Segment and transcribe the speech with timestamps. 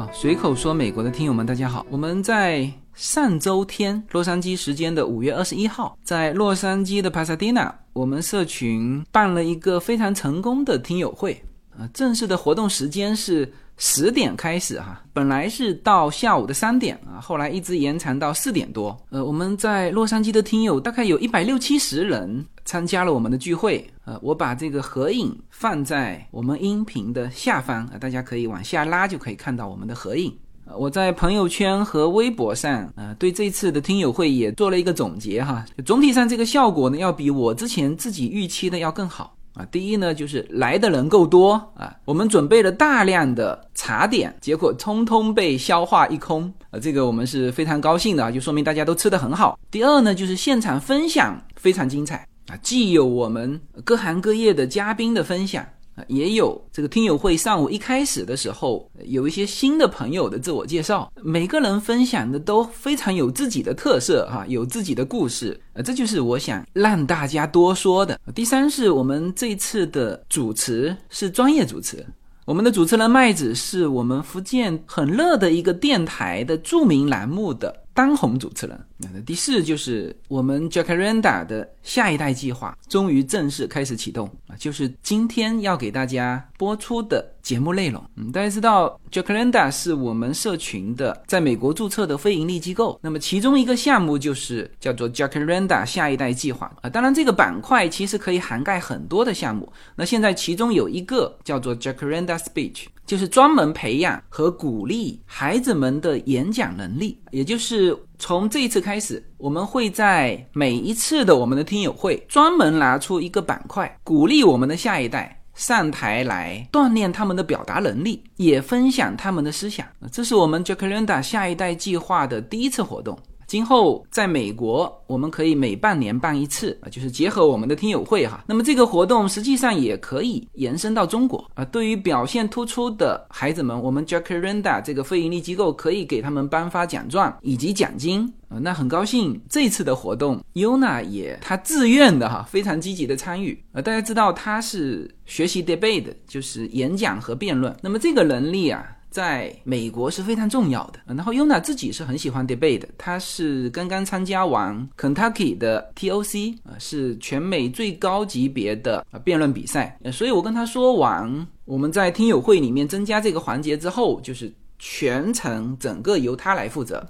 [0.00, 1.84] 啊，随口说美国的听友们，大家好。
[1.90, 11.38] 我们在上周天，洛杉矶时间的五月二十一号，在洛杉矶的帕萨迪纳，我们社群办了一个非常成功的听友会。
[11.78, 18.98] 啊，正式的活动时间是十点开始哈，本来是到下午的三点啊，后来一直延长到四点多。
[19.10, 23.86] 呃，我们在洛杉矶的听友大概有一百六七十人参加了我们的聚会。
[24.10, 30.36] 呃，我把这个合影放在我们音频的下方啊，大家可以往下拉就可以看到我们的合影。
[30.76, 35.64] 我在朋友圈和微博上，呃，对这次的听友会也做了一个总结哈。
[35.86, 39.36] 总体上这个效果呢，要比我之前自己预期的要更好。
[39.54, 49.56] 啊，第一呢，就是来的人够多啊，我们准备了大量的茶点，结果通通被消化一空啊，这个我们是非常高兴的，就说明大家都吃得很好。
[49.70, 55.64] 第二呢，就是现场分享非常精彩啊，既有我们各行各业的嘉宾的分享。
[55.96, 68.18] 啊也有这个听友会上午一开始的时候，有一些新的朋友的自我介绍，每个人分享的都非常有自己的特色哈，有自己的故事，呃，这就是我想让大家多说的。
[68.34, 72.06] 第三是我们这次的主持是专业主持，
[72.46, 77.74] 我们的主持人麦子是我们福建很热的一个电台的著名栏目的。
[78.00, 78.80] 当红主持人。
[78.96, 88.02] 那第四就是我们 Jacaranda 的下一代计划终于正式开始启动啊，就是今天要给大家播出的节目内容。
[88.16, 96.88] 嗯，大家知道 Jacaranda 是我们社群的在美国注册的非盈利机构，那么其中一个项目就是叫做 Jacaranda 下一代计划啊。
[96.88, 99.70] 当然，这个板块其实可以涵盖很多的项目。
[99.94, 102.86] 那现在其中有一个叫做 Jacaranda Speech。
[103.10, 119.84] 就是专门培养和鼓励孩子们的演讲能力，也就是从这一次开始，我们会在每一次的我们的听友会专门拿出一个板块，鼓励我们的下一代上台来锻炼他们的表达能力，也分享他们的思想。
[120.12, 123.18] 这是我们 Jacaranda 下一代计划的第一次活动。
[123.50, 128.44] 今后在美国，我们可以每半年办一次啊，就是结合我们的听友会哈。
[128.46, 131.64] 那么这个活动实际上也可以延伸到中国啊。
[131.64, 138.60] 对于表现突出的孩子们，我们 Jacaranda 这个非营利机构可以给他们颁发奖状以及奖金啊。
[138.60, 143.82] 那很高兴这次的活动，Yuna 也他自愿的哈，非常积极的参与啊。
[143.82, 147.76] 大家知道他是学习 debate，就是演讲和辩论。
[147.82, 148.96] 那么这个能力啊。
[149.10, 151.00] 在美国是非常重要的。
[151.06, 159.98] 然后 Yuna 自己是很喜欢 debate，他是刚刚参加完 Kentucky 的 TOC，啊，是全美最高级别的辩论比赛。
[160.12, 167.06] 所以我跟他说完，我们在听友会里面增加这个环节之后，就是全程整个由他来负责。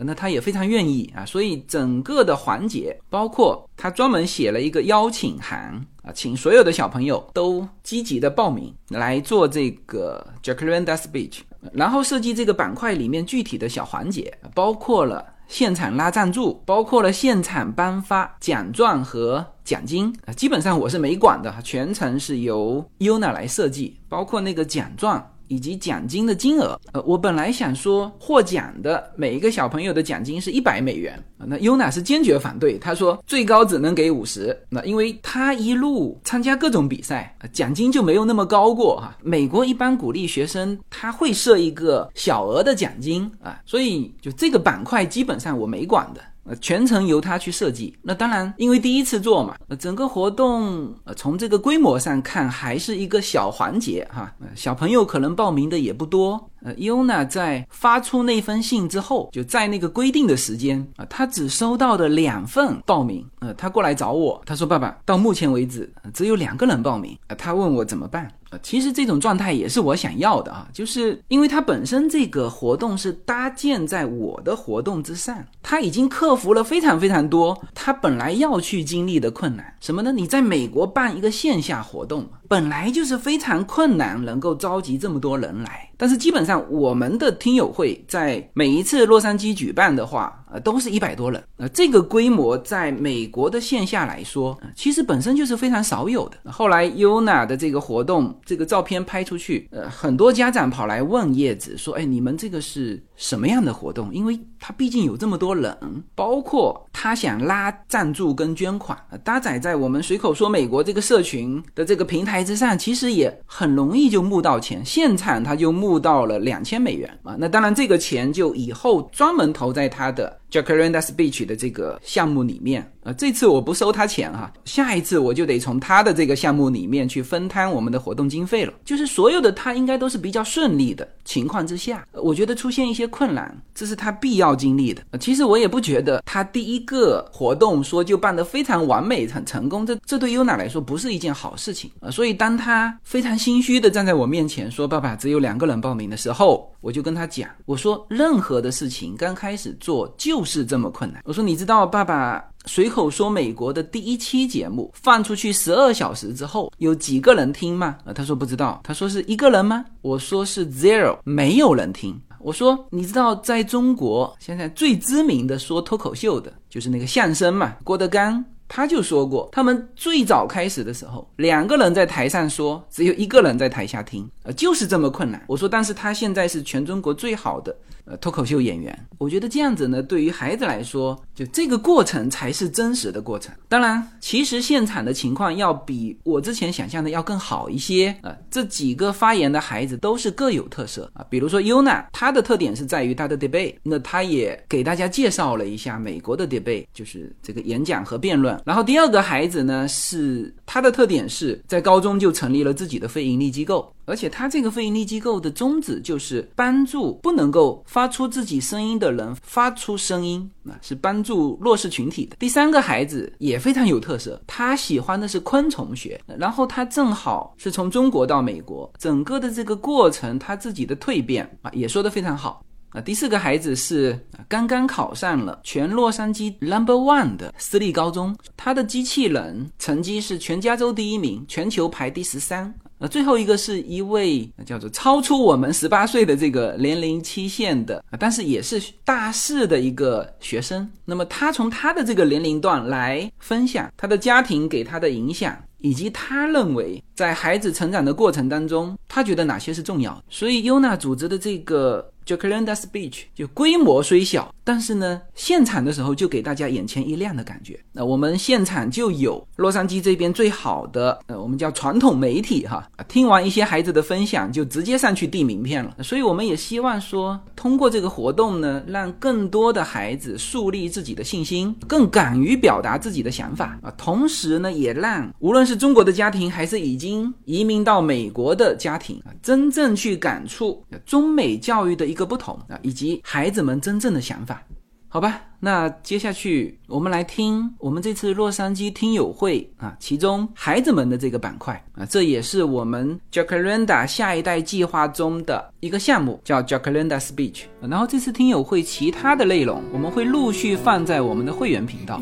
[0.00, 11.40] 那他也非常愿意啊，所以整个的环节，包括他专门写了一个邀请函啊，请所有的小朋友都积极的报名来做这个 Jacaranda Speech，
[11.72, 25.32] 然后设计这个板块里面具体的小环节，包括了现场拉赞助，包括了现场颁发奖状和奖金啊，基本上我是没管的，全程是由 Yuna 来设计，包括那个奖状。
[25.48, 39.16] 以及奖金的金额，呃，我本来想说获奖的每一个小朋友的奖金是一百美元啊，那 Yuna 是坚决反对，他说最高只能给五十，那因为他一路参加各种比赛，奖金就没有那么高过哈。
[39.22, 46.20] 美国一般鼓励学生他会设一个小额的奖金啊，所以就这个板块基本上我没管的。
[46.48, 47.96] 呃，全程由他去设计。
[48.02, 54.32] 那当然，因为第一次做嘛，呃，整个活动呃从这个规模上看还是一个小环节哈。
[54.54, 56.48] 小朋友可能报名的也不多。
[56.60, 63.24] 呃，Yuna 在发出那封信之后，就在那个规定的时间啊，他只收到的两份报名。
[63.38, 68.28] 呃，他过来找我，他说：“爸爸，到目前为止只有两个人报名。”呃，他问我怎么办。
[68.50, 79.74] 呃，其实这种状态也是我想要的啊，就是因为它本身这个活动是搭建在我的活动之上，他已经克服了非常非常多他本来要去经历的困难。
[79.80, 80.12] 什么呢？
[80.12, 85.90] 你在美国办一个线下活动，本来就是非常困难，能够召集这么多人来。
[85.96, 91.42] 但是基本上，我们的听友会在每一次洛杉矶举办的话，呃，都是一百多人。
[91.56, 96.52] 呃，这个规模在美国的线下来说，其实本身就是非常少有的。
[96.52, 104.14] 后来 Yuna 的这个活动，这个照片拍出去，呃，很多家长跑来问叶子说：“哎，你们这个是什么样的活动？
[104.14, 105.76] 因为他毕竟有这么多人，
[106.14, 122.90] 包括他想拉赞助跟捐款，搭载在我们随口说美国这个社群的这个平台之上，其实也很容易就募到钱，现场他就募。”募到了两千美元啊，那当然这个钱就以后专门投在他的 Jacaranda Speech 的这个项目里面。
[123.08, 128.72] 啊，这次我不收他钱哈，下一次我就得从他的这个项目里面去分摊我们的活动经费了。
[128.84, 135.02] 就是所有的他应该都是比较顺利的情况之下，我觉得出现一些困难，这是他必要经历的。
[135.18, 142.10] 其实我也不觉得他第一个活动说就办得非常完美、很成功，这这对优娜来说不是一件好事情啊。
[142.10, 151.20] 所以当他非常心虚的站在我面前说：“爸爸，只有两个人报名的时候。”我就跟他讲，我说任何的事情刚开始做就是这么困难。
[151.24, 157.96] 我说你知道爸爸随口说美国的第一期节目放出去十二小时之后有几个人听吗？
[158.04, 158.78] 啊，他说不知道。
[158.84, 159.82] 他说是一个人吗？
[160.02, 162.20] 我说是 zero，没有人听。
[162.40, 168.44] 我说你知道在中国现在最知名的说脱口秀的就是那个相声嘛，郭德纲。
[168.70, 175.42] 他就说过，他们最早开始的时候，两个人在台上说，只有一个人在台下听，就是这么困难。
[175.46, 177.76] 我说，但是他现在是全中国最好的。
[178.10, 183.54] 呃，脱口秀演员，我觉得这样子呢，对于孩子来说，就这个过程才是真实的过程。
[183.68, 188.16] 当然，其实现场的情况要比我之前想象的要更好一些。
[188.22, 191.22] 呃，这几个发言的孩子都是各有特色啊。
[191.28, 198.58] 比如说 Yuna，他的特点是在于他的 debate，那他也给大家介绍了一下美国的 debate，就是这个演讲和辩论。
[198.64, 203.92] 然后第二个孩子呢，是他的特点是在高中就成立了自己的非盈利机构。
[204.08, 212.34] 而且他这个非盈利机构的宗旨就是帮助不能够发出自己声音的人发出声音，啊，是帮助弱势群体的。
[212.38, 223.00] 第三个孩子也非常有特色，他喜欢的是昆虫学，然后他正好是从中国到美国，整个的这个过程他自己的蜕变啊，也说得非常好啊。
[223.02, 224.18] 第四个孩子是
[224.48, 232.74] 刚刚考上了全洛杉矶 number one 的私立高中，他的机器人成绩是全加州第一名，全球排第十三。
[232.98, 240.90] 那最后一个是一位叫做超出我们十八岁的这个年龄期限的，但是也是大四的一个学生。
[241.04, 250.22] 那么他从他的这个年龄段来分享他的家庭给他的影响，以及他认为在孩子成长的过程当中，他觉得哪些是重要。
[250.28, 252.12] 所以优娜组织的这个。
[252.28, 257.80] 就 Calendar Speech，就规模虽小，但是呢，现场的时候就给大家眼前一亮的感觉。
[257.90, 262.86] 那我们现场就有洛杉矶这边最好的，呃，我们叫传统媒体哈。
[263.08, 265.96] 听完一些孩子的分享，就直接上去递名片了。
[266.02, 273.90] 所以我们也希望说，通过这个活动呢，让更多的孩子树立自己的信心，更敢于表达自己的想法啊。
[273.96, 282.17] 同时呢，也让无论是中国的家庭，还是已经移民到美国的家庭啊，真正去感触中美教育的一。
[282.18, 284.60] 个不同啊，以及孩子们真正的想法，
[285.08, 285.40] 好吧？
[285.60, 297.62] 那接下去我们来听我们这次洛杉矶听友会啊，其中孩子们的这个板块啊，这也是我们 Jacaranda 下一代计划中的一个项目，叫 Jacaranda Speech。
[297.80, 302.20] 然后这次听友会其他的内容，我们会陆续放在我们的会员频道。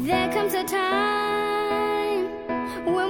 [2.86, 3.06] 我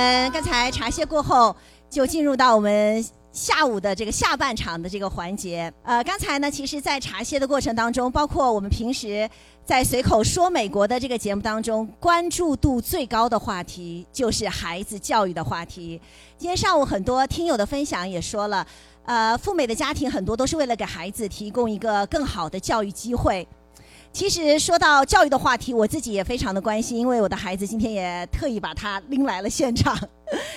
[0.00, 1.54] 们刚才茶歇过后，
[1.90, 5.70] 就进入到我们下午的这个下半场的这个环节。
[5.82, 9.28] 呃，刚才呢，其实，在茶歇的过程当中，包括我们平时
[9.62, 16.00] 在随口说美国的这个节目当中，关注度最高的话题就是孩子教育的话题。
[16.38, 18.66] 今天上午很多听友的分享也说了，
[19.04, 23.46] 呃，赴美的家庭很多都是为了给孩子提供一个更好的教育机会。
[24.12, 29.96] 其实说到教育的话题，我自己也非常的关心，因为我的孩子今天也特意把他拎来了现场，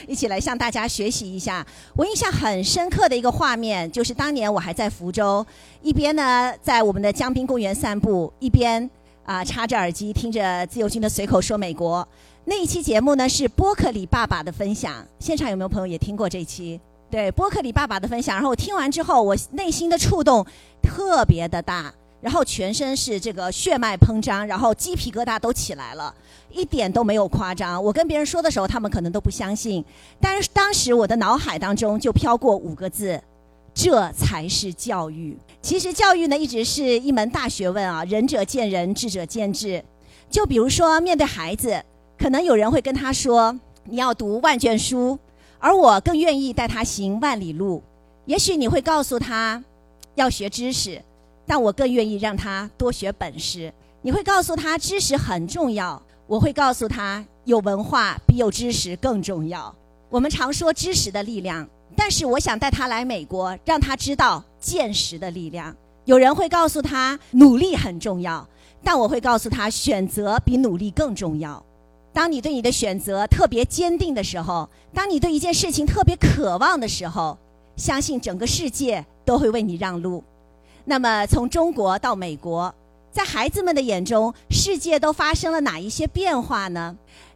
[0.08, 1.66] 一起来向大家学习一下。
[1.96, 5.46] 我印象很深刻的一个画面，就是当年我还在福州，
[5.84, 8.90] 一边呢在我们的江滨公园散步，一边
[9.24, 12.06] 啊插着耳机听着自由军的随口说美国。
[12.46, 16.82] 那一期节目呢是波克里爸爸的分享，现场有没有朋友也听过这期？
[17.10, 20.44] 对，波克里爸爸的分享，然后我听完之后，我内心的触动
[20.82, 21.94] 特别的大。
[22.24, 26.16] 然后全身是这个血脉膨胀，然后鸡皮疙瘩都起来了，
[26.50, 27.84] 一点都没有夸张。
[27.84, 29.84] 我跟别人说的时候，他们可能都不相信，
[30.22, 33.22] 但是当时我的脑海当中就飘过五个字：
[33.74, 35.38] 这才是教育。
[35.62, 39.84] 其实教育呢，一直是一门大学问啊，仁者见仁，智者见智。
[40.30, 41.84] 就比如说面对孩子，
[42.18, 45.20] 可能有人会跟他说：“你要读万卷书”，
[45.60, 47.84] 而我更愿意带他行万里路。
[48.26, 49.62] 也许你会告诉他，
[50.16, 51.02] 要学知识。
[51.46, 53.74] 但我更愿意让他多学本事。
[54.02, 59.74] 你会告诉他知识很重要，我会告诉他有文化比有知识更重要。
[60.10, 65.76] 我们常说知识的力量，但是我想带他来美国，让他知道见识的力量。
[66.06, 68.48] 有人会告诉他努力很重要，
[68.84, 71.64] 但我会告诉他选择比努力更重要。
[72.12, 77.38] 当你对你的选择特别坚定的时候，当你对一件事情特别渴望的时候，
[77.76, 80.24] 相信整个世界都会为你让路。
[80.86, 82.74] 那么，从中国到美国，
[83.12, 86.96] 在孩子们的眼中，世界都发生了哪一些变化呢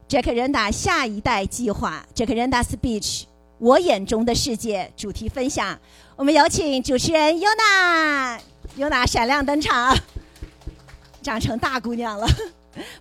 [0.09, 3.23] ？Jack 人达下一代计划，Jack 人达 Speech，
[3.57, 5.79] 我眼中的世界主题分享。
[6.15, 9.95] 我们有请主持人 Yuna，Yuna 闪亮登场，
[11.21, 12.27] 长成大姑娘了，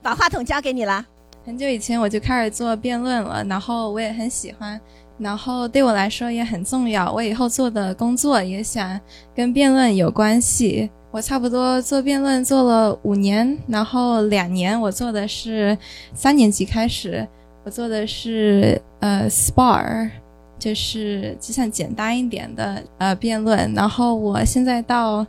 [0.03, 1.05] 把话筒交给你了。
[1.45, 4.81] 很久以前我就开始做辩论了，然后我也很喜欢，
[5.19, 7.13] 然后对我来说也很重要。
[7.13, 9.01] 我以后做的工作也想
[9.35, 10.91] 跟辩论有关系。
[11.11, 15.77] 我差不多做辩论做了五年，然后两年我做的是
[16.15, 17.27] 三年级开始，
[17.65, 20.11] 我做的是呃 spar，
[20.59, 23.73] 就是就像简单一点的呃辩论。
[23.75, 25.27] 然后我现在到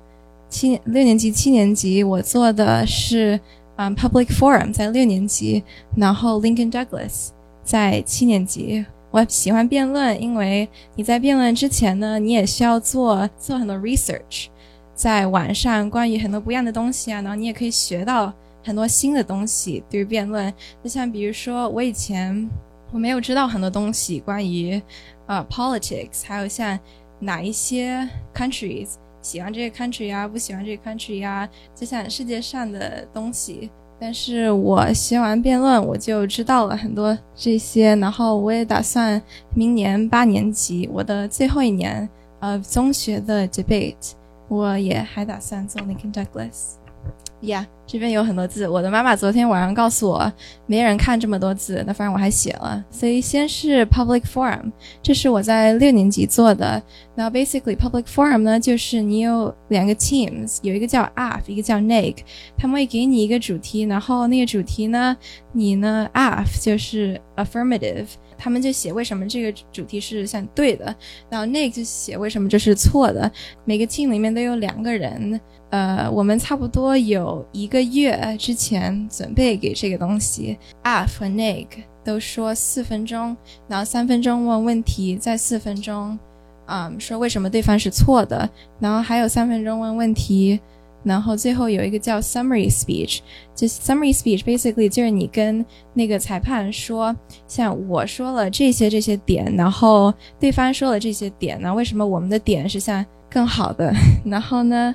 [0.50, 3.40] 七六年级七年级，我做的是。
[3.80, 5.64] 嗯，Public Forum 在六年级，
[5.96, 7.28] 然后 Lincoln Douglas
[7.64, 8.84] 在七年级。
[9.10, 14.48] 我喜欢辩论，因为你在辩论之前呢，你也需要做做很多 research，
[14.94, 18.34] 在网上关于很多不一样的东西啊，然后你也可以学到
[18.64, 19.84] 很多新的东西。
[19.90, 22.50] 对于辩论，就像比如说，我以前
[22.92, 24.82] 我没有知道很多东西关于
[25.26, 26.78] 呃 politics，还有像
[27.20, 28.96] 哪一些 countries。
[29.22, 33.70] 喜欢这个 country 啊，不喜欢这个 country 啊，就像世界上的东西。
[34.00, 37.96] 但是我学完辩论，我就知道了很多这些。
[37.96, 39.22] 然后我也打算
[39.56, 42.08] 明年八年级，我的最后一年，
[42.40, 44.12] 呃，中学的 debate，
[44.48, 46.76] 我也还打算做 Lincoln Douglas。
[47.42, 47.66] Yeah。
[47.86, 50.34] 这边有很多字，我的妈妈昨天晚上告诉我，
[50.66, 52.84] 没人看这么多字，那反正我还写了。
[52.92, 54.70] 所以先是 public forum，
[55.02, 56.84] 这是我在六年级做的。
[57.16, 62.18] 那 basically public forum 呢，就是你有两个 teams，有一个叫 AF，一个叫 NAG，
[62.58, 65.16] 他们会给你一个主题，然后那个主题呢，
[65.54, 68.08] 你呢 AF 就是 affirmative。
[68.38, 70.96] 他们就写为什么这个主题是像对的，
[71.30, 73.32] 然后那个就写为什么这是错的。
[73.66, 75.40] 每个 team 里面都有两个人，
[75.70, 80.58] 呃，我们差不多有一个月之前准备给这个东西。
[80.84, 81.68] F 和 Nig
[82.04, 83.36] 都说四分钟，
[83.68, 86.18] 然后三分钟问问题，再四分钟，
[86.66, 90.60] 啊，说为什么对方是错的，然后还有三分钟问问题。
[91.08, 93.20] 然后最后有一个叫 summary speech，
[93.56, 97.16] 就 summary speech basically 就是你跟那个裁判说，
[97.48, 103.94] 像我说了这些这些点，然后对方说了这些点，那为什么我们的点是像更好的？
[104.26, 104.94] 然后呢，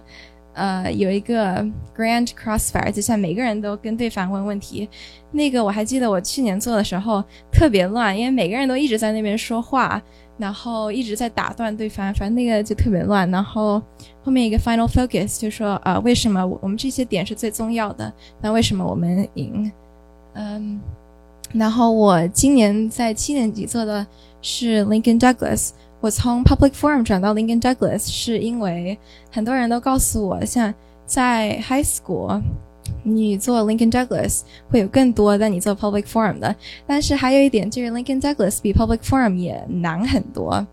[0.53, 1.63] 呃，有一个
[1.97, 4.89] grand crossfire，就像每个人都跟对方问问题。
[5.31, 10.03] 那个我还记得我去年做的时候特别乱，因为每个人都一直在那边说话。
[10.39, 13.31] 然后一直在打断对方，反正那个就特别乱。
[13.31, 13.81] 然后
[14.25, 18.13] 后面一个 final focus 就说，呃，为什么我们这些点是最重要的？
[18.41, 19.71] 那为什么我们赢？
[20.35, 20.81] 嗯，
[21.53, 24.07] 然后我今年在七年级做的
[24.41, 25.71] 是 Lincoln Douglas。
[26.01, 28.99] 我从 Public Forum 转到 Lincoln Douglas 是因为
[29.31, 30.75] 很多人都告诉我，像
[31.07, 32.43] 在 High School。
[33.03, 36.55] 你做 Lincoln Douglas 会有更多的你做 Public Forum 的，
[36.87, 40.67] 但是还有一点就是 Lincoln Douglas 比 Public Forum 也难很多，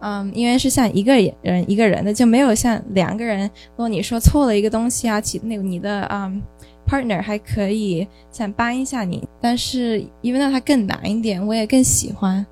[0.00, 3.42] 嗯，因为是像一个人一个人的，就没有像两个人。
[3.42, 6.42] 如果你说错了一个东西啊，其那个你的嗯
[6.86, 12.44] partner 还可以想帮一下你，但是因为那它更难一点，我也更喜欢。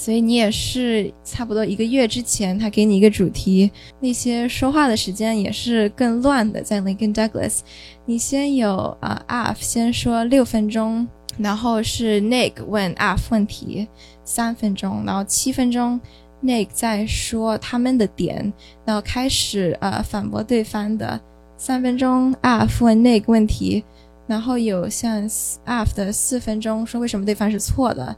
[0.00, 6.62] 所以你也是差不多一个月之前，他给你一个主题，那些说话的时间也是更乱的。
[6.62, 7.62] 在 Lincoln Douglas，
[8.06, 13.88] 你先有啊 F 先说六分钟，然后是 Nick 问 F 问题
[14.22, 16.00] 三分钟，然后七分钟
[16.44, 18.52] Nick 再说他们的点，
[18.84, 21.20] 然后开始呃反驳对方的
[21.56, 23.82] 三分钟 F 问 Nick 问题，
[24.28, 25.28] 然后有像
[25.64, 28.16] a f 的四分钟说为什么对方是错的。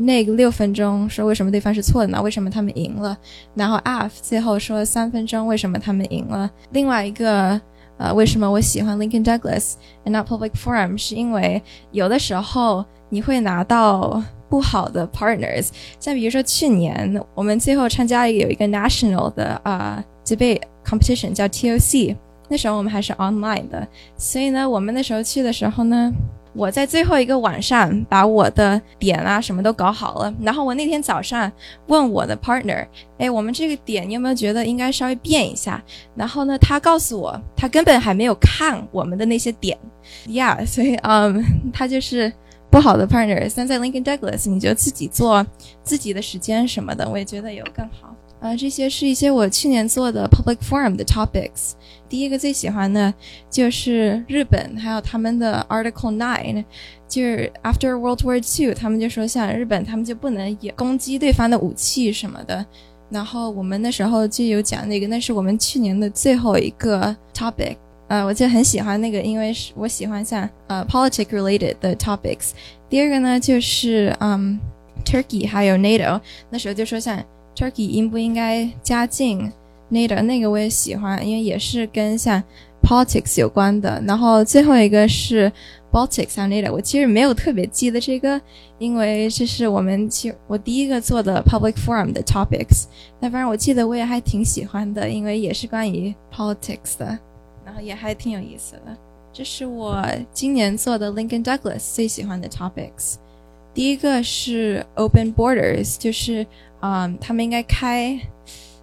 [0.00, 2.22] 那个六分钟说为什么对方是错的呢？
[2.22, 3.18] 为什么他们赢了？
[3.54, 6.48] 然后 F 最后说三分钟为什么他们赢了？
[6.70, 7.60] 另外一个
[7.96, 9.72] 呃，为什么我喜欢 Lincoln Douglas
[10.04, 10.96] and not Public Forum？
[10.96, 22.16] 是因为有的时候你会拿到不好的 partners，像比如说去年我们最后参加有一个 national 的啊 debate competition 叫 TOC，
[22.48, 23.86] 那时候我们还是 online 的，
[24.16, 26.12] 所以呢，我们那时候去的时候呢。
[26.54, 31.50] 我在最后一个晚上把我的点啊什么都搞好了，然后我那天早上
[31.86, 32.86] 问我的 partner，
[33.18, 35.82] 哎，我们这个点你有没有觉得应该稍微变一下？
[36.14, 39.78] 然后呢，他告诉我他根本还没有看我们的那些点
[40.26, 42.32] ，Yeah，所以嗯，他就是
[42.70, 43.50] 不好的 partner。
[43.54, 45.46] 但在 Lincoln Douglas，你就自己做
[45.82, 48.07] 自己的时间什么的，我也觉得有更好。
[48.40, 51.72] 呃，这些是一些我去年做的 public forum 的 topics。
[52.08, 53.12] 第一个最喜欢的
[53.50, 56.64] 就是日本，还有他们的 Article Nine，
[57.08, 62.64] 就是 After World War Two，他们就说像日本，他们就不能有攻击对方的武器什么的。
[63.10, 67.76] 然后我们那时候就有讲那个，那是我们去年的最后一个 topic。
[68.06, 72.52] 呃，我就很喜欢那个，因为是我喜欢像呃 politic related 的 topics。
[72.88, 74.58] 第二个呢，就是嗯
[75.04, 76.18] Turkey 还有 NATO，
[76.48, 77.22] 那时候就说像
[77.58, 79.52] Turkey 应不应该加进
[79.90, 82.40] NATO，那个我也喜欢，因为也是跟像
[82.80, 84.00] politics 有关的。
[84.06, 85.50] 然后最后一个是
[85.90, 88.40] Baltics 和 NATO，我其实没有特别记得这个，
[88.78, 92.84] 因为这是我们其我第一个做的 public forum 的 topics。
[93.18, 97.18] 但反正我记得我也还挺喜欢的，因为也是关于 politics 的。
[97.64, 98.96] 然后也还挺有意思的。
[99.32, 100.00] 这是我
[100.32, 103.16] 今年做的 Lincoln Douglas 最喜欢的 topics。
[103.74, 106.44] 第一个是 open borders，就是
[106.80, 108.20] 嗯，他们应该开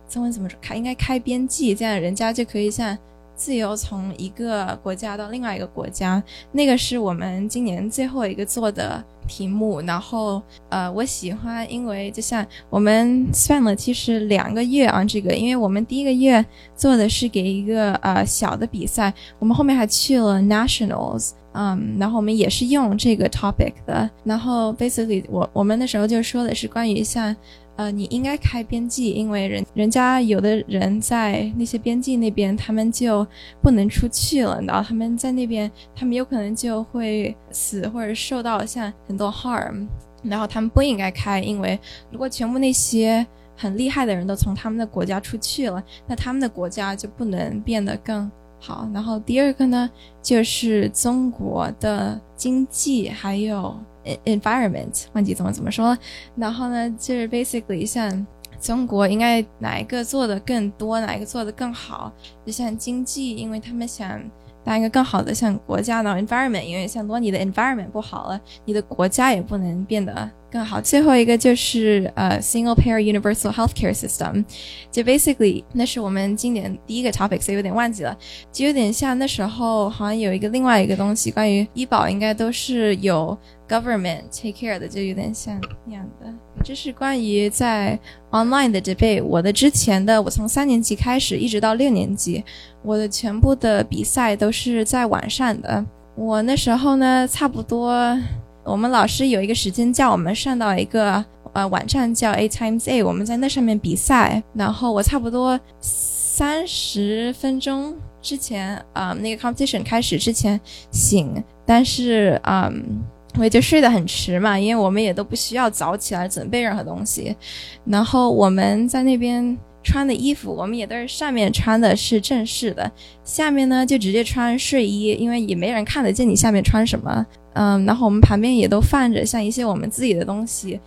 [0.10, 0.58] 中文怎么说？
[0.62, 2.98] 开应该开边际，这样人家就可以像。
[3.38, 6.24] 自由从一个国家到另外一个国家，
[6.54, 9.82] 那个是我们今年最后一个做的题目。
[9.82, 16.46] 然后，呃，我喜欢，因为就像我们算了，其实两个月啊，这个，因为我们第一个月
[16.78, 24.10] 做的是给一个呃小的比赛，我们后面还去了 nationals，嗯，然后我们也是用这个 topic 的。
[24.24, 27.36] 然后 basically，我我们那时候就说的是关于像。
[27.78, 33.28] 呃，你应该开边际，因为人人家有的人在那些边际那边，他们就
[33.62, 39.86] 不能出去了，然后他们在那边，他们有可能就会死或者受到像很多 harm，
[40.24, 41.78] 然后他们不应该开，因为
[42.10, 43.28] 如果全部那些
[43.58, 48.90] 很厉害的人都从他们的国家出去了，那他们的国家就不能变得更好。
[48.94, 49.90] 然后第二个呢，
[50.22, 53.78] 就是中国的经济还有。
[54.26, 55.98] Environment 忘记怎么怎么说，
[56.36, 58.26] 然后呢，就是 basically 像
[58.60, 62.12] 中国应该哪一个做的更多，哪一个做的更好？
[62.46, 64.22] 就像经济，因为他们想
[64.64, 70.30] 当一个更好的像国家呢，environment，因为像如果你的 environment 不好了，你的国家也不能变得。
[70.56, 70.80] 更好。
[70.80, 74.46] 最后一个就是呃，single payer universal healthcare system，
[74.90, 78.18] 就 basically 那是我们今年第一个 topic，所以有点忘记了，
[78.54, 86.34] 就有点像那时候好像有一个另外一个东西，关于医保应该都是有 government take care 的，就有点像那样的。
[86.64, 88.00] 这是关于在
[88.32, 92.44] online 的 debate，我的之前的我从三年级开始一直到六年级，
[92.82, 95.86] 我的全部的比赛都是在晚上的。
[96.16, 98.18] 我那时候呢，差不多。
[98.64, 101.24] 我们老师有一个时间叫我们上到一个
[101.54, 104.42] 呃网站叫 A Times A，我们在那上面比赛。
[104.54, 113.04] 然后我差不多三十分钟之前啊，那个 competition 开始之前醒，但是嗯，
[113.38, 117.36] 我就睡得很迟嘛，因为我们也都不需要早起来准备任何东西。
[117.84, 122.92] 然后我们在那边穿的衣服，我们也都是上面穿的是正式的，
[123.24, 127.26] 下面呢就直接穿睡衣，因为也没人看得见你下面穿什么。
[127.54, 130.80] 嗯，然后我们旁边也都放着像一些我们自己的东西，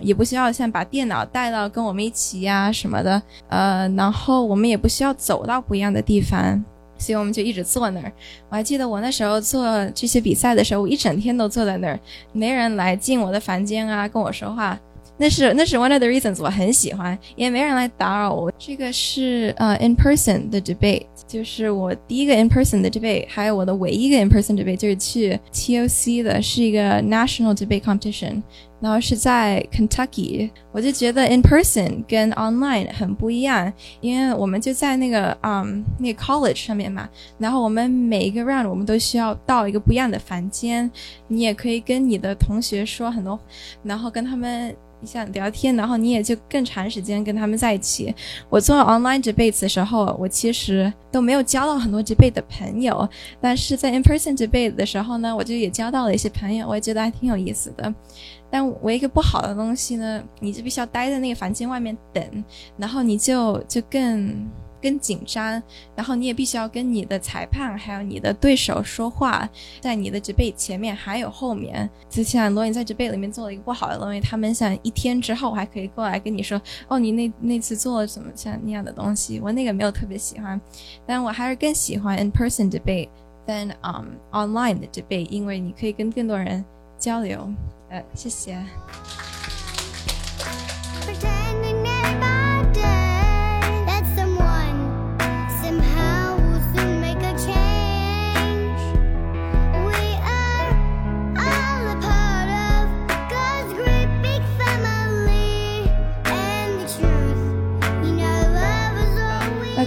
[0.00, 3.20] 也不需要像把电脑带到跟我们一起呀什么的。
[3.48, 6.64] 呃，然后我们也不需要走到不一样的地方，
[6.98, 8.12] 所以我们就一直坐那儿。
[8.48, 11.98] 我还记得我那时候做这些比赛的时候，我一整天都坐在那儿，
[12.32, 14.78] 没人来进我的房间啊，跟我说话。
[15.18, 18.52] 那是那是 one of the reasons 我很喜欢，因为没人来打扰我。
[18.58, 27.56] 这个是呃 in person 的 debate，就是我第一个 in person 的 debate，还有我的唯一一个 in person debate 就是去 TOC 的，是一个 national
[27.56, 28.42] debate competition，
[28.78, 30.50] 然后是在 Kentucky。
[30.70, 40.90] 我就觉得 in person 跟 online 很不一样，因为我们就在那个嗯那个 college 上面嘛，然后我们每一个 round 我们都需要到一个不一样的房间，
[41.28, 43.40] 你也可以跟你的同学说很多，
[43.82, 44.76] 然后跟他们。
[45.00, 48.14] 你想聊天，然后你也就更长时间跟他们在一起。
[48.48, 53.08] 我做 online debate 的时候，我其实都没有交到很多 debate 的朋友，
[53.40, 57.94] 但是在 in person debate 的时候呢，我就也交到了一些朋友，我也觉得还挺有意思的。
[58.50, 62.44] 但我一个不好的东西呢，你就必须要待在那个房间外面等，
[62.76, 64.48] 然后你就就更。
[64.80, 65.62] 更紧张，
[65.94, 69.48] 然后你也必须要跟你的裁判还有你的对手说话，
[69.80, 71.88] 在你的植被前面还有后面。
[72.08, 80.60] 就像罗颖在植被里面做了一个不好的东西，他们想一天之后还可以过来跟你说，哦，你那那次做了什么像那样的东西，我那个没有特别喜欢，
[81.06, 83.08] 但我还是更喜欢 in person debate
[83.46, 86.64] than um online 的 debate，因为你可以跟更多人
[86.98, 87.48] 交流。
[87.88, 88.58] 呃，谢谢。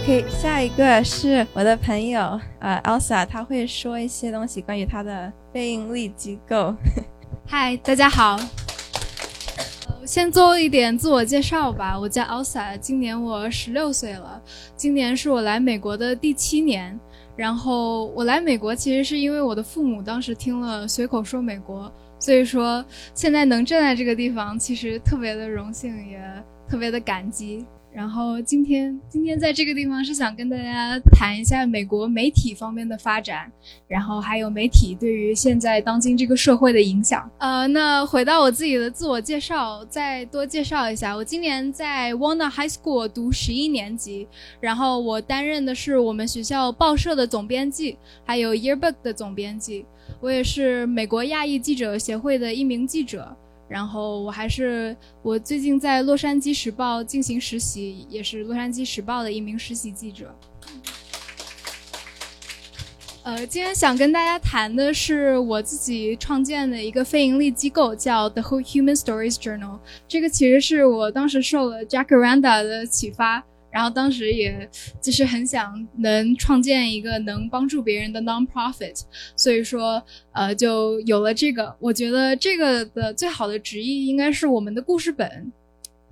[0.02, 6.74] OK，下一个是我的朋友呃，Elsa，他会说一些东西关于他的非盈利机构。
[7.46, 8.40] 嗨，大家好。
[10.06, 14.40] 先做一点自我介绍吧，我叫 Elsa，今年我十六岁了，
[14.74, 16.98] 今年是我来美国的第七年。
[17.36, 22.82] 然后我来美国其实是因为我的父母当时听了随口说美国，所以说
[23.14, 26.18] 现在能站在这个地方，其实特别的荣幸，也
[26.66, 27.66] 特别的感激。
[27.92, 33.50] 然后今天今天在这个地方是想跟大家谈一下美国媒体方面的发展，
[33.88, 37.28] 然后还有媒体对于现在当今这个社会的影响。
[37.38, 44.28] 呃，那回到我自己的自我介绍，再多介绍一下，我今年在 Warner High School 读十一年级，
[44.60, 49.84] 然后我担任的是我们学校报社的总编辑，还有 Yearbook 的总编辑，
[50.20, 53.36] 我也是美国亚裔记者协会的一名记者。
[53.70, 60.34] 然后我还是我最近在洛杉矶时报进行实习，也是洛杉矶时报的一名实习记者。
[63.22, 69.78] 呃，今天想跟大家谈的是我自己创建的一个非盈利机构，叫 The Whole Human Stories Journal。
[70.08, 73.44] 这个其实是我当时受了 Jack Randa 的启发。
[73.70, 74.68] 然后当时也
[75.00, 79.02] 就是很想能创建一个能帮助别人的 non-profit，
[79.36, 80.02] 所以说
[80.32, 81.74] 呃就有了这个。
[81.78, 85.52] 我觉得这个的最好的直译应该是我们的故事本。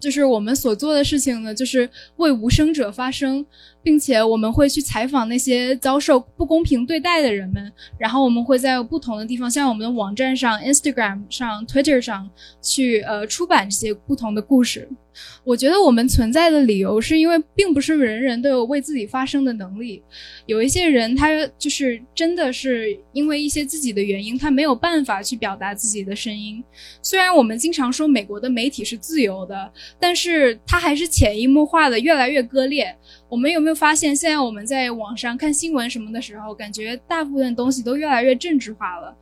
[0.00, 3.44] 就是我们所做的事情呢，就是为无声者发声，
[3.88, 12.28] 并且我们会去采访那些遭受不公平对待的人们，然后我们会在不同的地方，像我们的网站上、Instagram 上、Twitter 上
[12.60, 14.86] 去呃出版这些不同的故事。
[15.42, 20.00] 我觉得我们存在的理由是因为并不是人人都有为自己发声的能力，
[20.46, 26.62] 有一些人他就是真的是因为一些自己的原因，他没有办法去表达自己的声音。
[27.02, 32.96] 虽然我们经常说美国的媒体是自由的，但是它还是潜移默化的越来越割裂。
[33.28, 39.16] 我们有没有发现，现在我们在网上看新闻什么的时候，感觉大部分东西都越来越政治化了？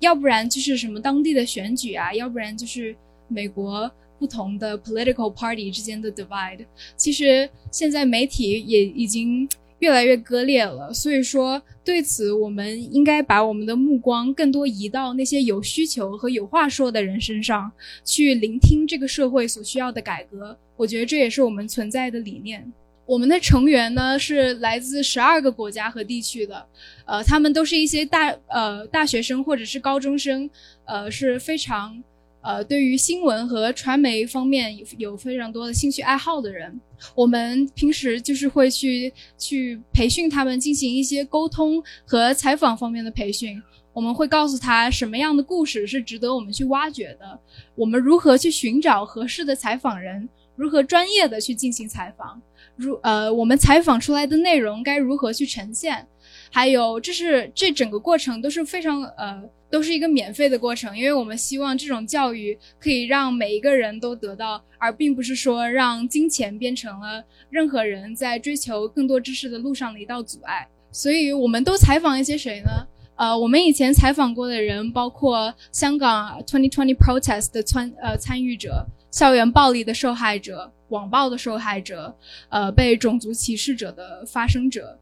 [0.00, 2.94] 要不然就是什么当地的选举啊，要不然就是
[3.28, 3.90] 美国。
[4.16, 6.64] 不同的 political party 之间的 divide，
[6.96, 9.46] 其实现在媒体也已经
[9.80, 10.94] 越来越割裂了。
[10.94, 17.70] 所以说，对此我们应该把我们的目光更多移到那些有需求和有话说的人身上，
[18.02, 20.56] 去聆听这个社会所需要的改革。
[20.76, 22.72] 我觉得这也是我们存在的理念。
[23.06, 26.66] 我们的成员呢是来自十二个国家和地区的，
[27.04, 30.48] 呃，他们都是一些大呃大学生或者是高中生，
[30.84, 32.02] 呃，是非常。
[32.46, 36.78] 呃，对于新闻和传媒方面有有非常多的兴趣爱好的人，
[37.14, 43.62] 我们平时就是会去去培训他们，进行一些沟通和采访方面的培训。
[43.94, 47.40] 我们会告诉他什么样的故事是值得我们去挖掘的，
[47.74, 52.42] 我们如何去寻找合适的采访人，如何专业的去进行采访，
[52.76, 56.06] 如呃，我们采访出来的内容该如何去呈现，
[56.50, 59.42] 还有这是这整个过程都是非常呃。
[59.70, 70.64] 都是一个免费的过程，因为我们希望这种教育可以让每一个人都得到，而并不是说让金钱变成了任何人在追求更多知识的路上的一道阻碍。
[70.92, 72.86] 所以，我们都采访一些谁呢？
[73.16, 82.16] 呃，我们以前采访过的人包括香港 Twenty Twenty Protest 的参呃参与者、校园暴力的受害者、网暴的受害者、
[82.48, 84.98] 呃被种族歧视者的发生者，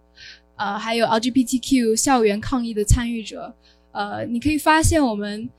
[0.56, 3.54] 呃还有 LGBTQ 校园抗议的参与者。
[3.94, 5.50] 呃，你可以发现我们，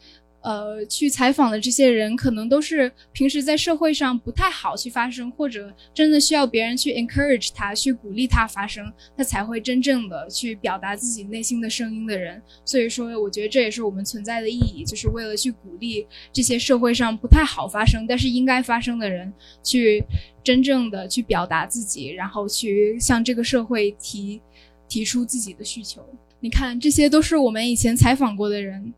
[0.43, 12.41] 呃，去采访的这些人，可能都是平时在社会上不太好去发声，或者真的需要别人去 encourage 他，去鼓励他发声，他才会真正的去表达自己内心的声音的人。
[12.65, 20.03] 所以说，我觉得这也是我们存在的意义，就是为了去鼓励这些社会上不太好发声，但是应该发声的人，去
[20.43, 24.41] 真正的去表达自己，然后去向这个社会提
[24.89, 26.06] 提出自己的需求。
[26.41, 28.93] 你看，这些都是我们以前采访过的人。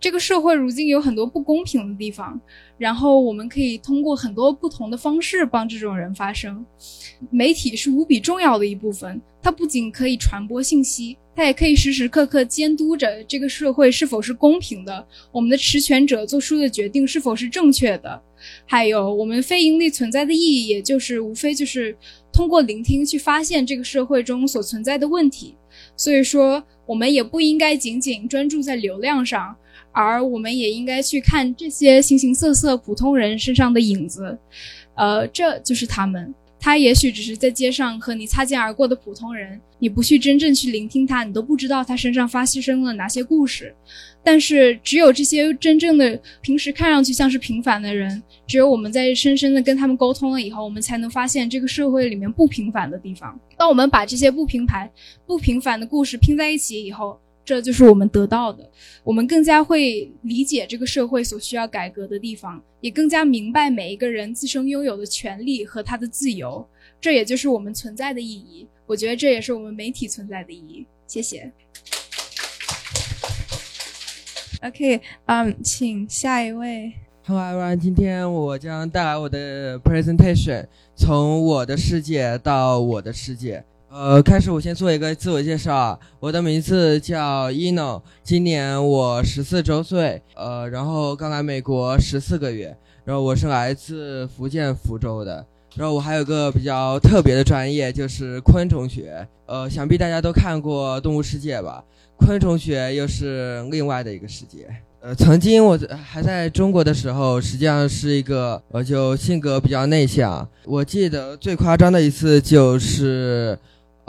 [0.00, 2.40] 这个社会如今有很多不公平的地方，
[2.78, 6.64] 然后我们可以通过很多不同的方式帮这种人发声。
[7.28, 18.22] 媒体是无比重要的一部分，它不仅可以传播信息，它也可以时时刻刻监督着这个社会是否是公平的，我们的持权者做出的决定是否是正确的。
[18.64, 21.94] 还有，我们非盈利存在的意义，也就是无非就是
[22.32, 25.54] 通过聆听去发现这个社会中所存在的问题。
[25.94, 26.64] 所以说。
[26.86, 29.54] 我们也不应该仅仅专注在流量上，
[29.92, 34.38] 而我们也应该去看这些形形色色普通人身上的影子，
[34.94, 36.34] 呃，这就是他们。
[36.62, 43.74] 他也许只是在街上和你擦肩而过的普通人，你不去真正去聆听他，你都不知道他身上发生了哪些故事。
[44.22, 53.40] 但是，只有这些真正的平时看上去像是平凡的人，只有我们在深深的跟他们沟通了以后，我们才能发现这个社会里面不平凡的地方。
[53.56, 54.90] 当我们把这些不平凡、
[55.26, 57.18] 不平凡的故事拼在一起以后，
[57.50, 58.70] 这就是我们得到的。
[59.02, 66.64] 我们更加会理解这个社会所需要改革的地方，也更加明白每一个人自身拥有的权利和他的自由。
[67.00, 68.68] 这也就是我们存在的意义。
[68.86, 70.86] 我觉得这也是我们媒体存在的意义。
[71.08, 71.50] 谢谢。
[74.62, 76.92] OK，嗯，请下一位。
[77.26, 83.64] Hello everyone，今天我将带来我的 presentation，从我的世界到我的世界。
[83.92, 101.82] 呃，开始我先做一个自我介绍，我的名字叫 Eno，今年我十四周岁，呃，然后刚来美国十四个月，然后我是来自福建福州的，然后我还有个比较特别的专业就是昆虫学，呃，想必大家都看过《动物世界》吧，
[102.16, 104.68] 昆虫学又是另外的一个世界。
[105.02, 110.46] 呃，曾经我还在中国的时候，实际上是一个呃，就性格比较内向。
[110.64, 113.58] 我记得最夸张的一次就是。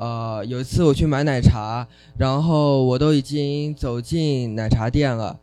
[0.01, 1.87] 呃，有一次我去买奶茶，
[2.17, 5.37] 然后我都已经走进奶茶店了，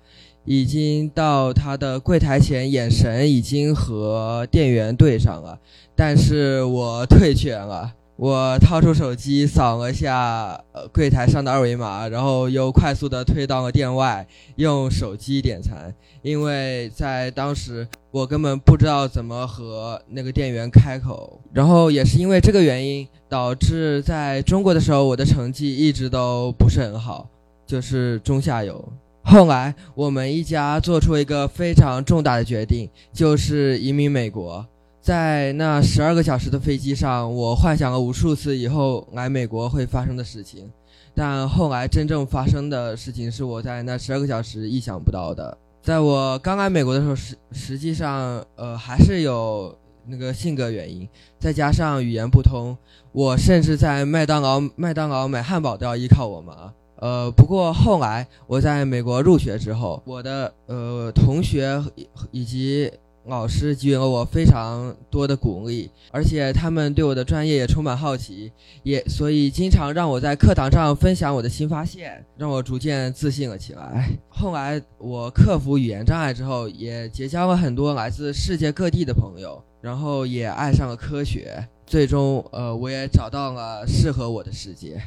[0.45, 5.61] 已经到他的柜台前，眼神已经和店员对上了，
[5.95, 7.95] 但是我退却了。
[8.19, 14.27] 我掏出手机扫了下呃柜台上的二维码，然后又快速的推到了店外，
[14.57, 15.95] 用手机点餐。
[16.23, 27.29] 因为在当时我根本不知道怎么和那个店员开口，然后也是因为这个原因，导致在中国的时候我的成绩一直都不是很好，
[27.65, 28.85] 就是中下游。
[29.23, 34.67] 后来我们一家做出一个非常重大的决定，就是移民美国。
[35.01, 40.71] 在那十二个小时的飞机上，我幻想了无数次以后来美国会发生的事情，
[41.15, 45.57] 但后来真正发生的事情是我在那十二个小时意想不到的。
[45.83, 49.75] 在我刚来美国的时候，实实际上，呃，还是有
[50.07, 51.09] 那个性格原因，
[51.39, 52.77] 再加上语言不通，
[53.13, 56.75] 我甚至在麦当劳麦当劳买汉堡都要依靠我妈。
[56.97, 61.83] 呃，不过后来我在美国入学之后，我的呃同学
[62.31, 62.93] 以及。
[63.29, 68.51] 老师给予了我非常多的鼓励，而且他们对我的专业也充满好奇，
[68.83, 74.09] 也所以经常让我在课堂上分享我的新发现，让我逐渐自信了起来。
[74.29, 84.99] 后来我克服语言障碍之后，也结交了很多来自世界各地的朋友，然后也爱上了科学，最终呃我也找到了适合我的世界。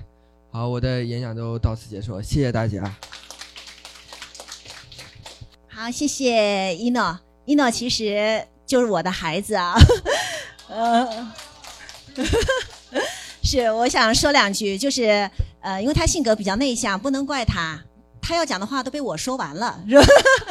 [0.52, 2.96] 好，我的演讲就到此结束，谢谢大家。
[5.68, 7.31] 好，谢谢一诺。
[7.52, 9.76] 一诺其实就是我的孩子啊，
[10.72, 11.34] 呃，
[13.44, 17.78] 是我想说两句，就是呃，因为他性格比较内向，不能怪他，
[18.22, 20.04] 他要讲的话都被我说完了，是吧？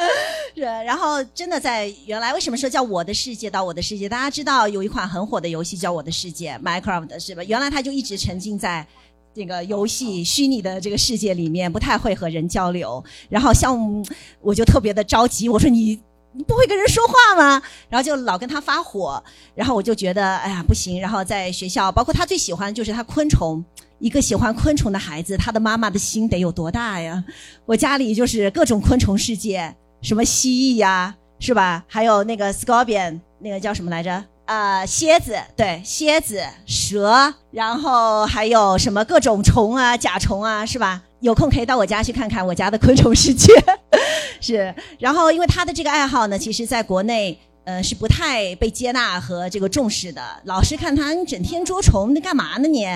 [0.55, 0.61] 是。
[0.61, 4.07] 然后真的在原来为什么说叫我的世界到我的世界？
[4.07, 7.43] 大家知道有一款很火的游戏叫我的世界，Minecraft 是吧？
[7.45, 8.85] 原来他就一直沉浸在
[9.33, 13.03] 这个游戏虚拟的这个世界里面，不太会和人交流。
[13.27, 14.05] 然后像
[14.39, 15.99] 我就特别的着急，我说你。
[16.33, 17.61] 你不会跟人说话吗？
[17.89, 19.21] 然后就老跟他发火，
[19.53, 20.99] 然后我就觉得，哎呀，不行。
[21.01, 23.63] 然后在学校，包括他最喜欢就是他昆虫，
[23.99, 27.23] 一个喜欢昆虫的孩子，他的妈妈的心得有多大呀？
[27.65, 31.83] 我家里就是各种昆虫世界，什么蜥蜴呀，是吧？
[31.87, 34.23] 还有那个 scorpion，那个叫什么来着？
[34.45, 41.03] 啊，蝎子，对，蝎子、蛇，然后还有什么各种虫啊，甲虫啊，是吧？
[41.21, 43.53] 有空可以到我家去看看我家的昆虫世界，
[44.41, 44.73] 是。
[44.99, 50.21] 然后，因为他的这个爱好呢，其实在国内，呃，是不太被接纳和这个重视的。
[50.45, 52.67] 老师看他，你整天捉虫，你干嘛呢？
[52.67, 52.87] 你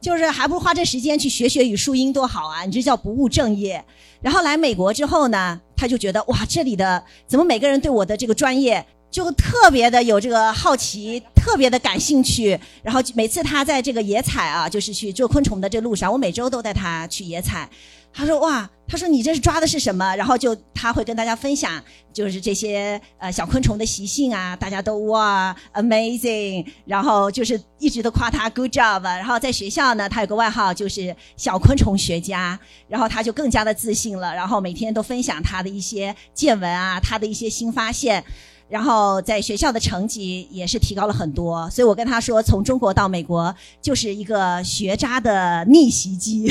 [0.00, 2.64] 就是还不如花这时间去学学语数英多好啊！
[2.64, 3.84] 你这叫不务正业。
[4.22, 8.84] 然后来美国之后呢，他就觉得哇，这里的怎么每个人对我的这个专业。
[9.14, 12.58] 就特别的有这个好奇，特别的感兴趣。
[12.82, 17.70] 然后每次他在这个野采啊，就是去做昆虫的这路上，我每周都带他去野采。
[18.12, 21.80] 他说：“哇，他说你这是抓的是什么？”然后就他会跟大家分享，
[22.12, 24.56] 就是这些呃小昆虫的习性啊。
[24.56, 26.66] 大家都哇，amazing。
[26.84, 29.02] 然后就是一直都夸他 good job。
[29.04, 32.58] 然后在学校呢，他有个外号就是小昆虫学家。
[32.88, 34.34] 然后他就更加的自信了。
[34.34, 38.24] 然后每天都分享他的一些见闻啊，他的一些新发现。
[38.68, 46.50] 然后在学校的成绩也是提高了很多，所以我跟他说，从中国到美国就是一个学渣的逆袭机。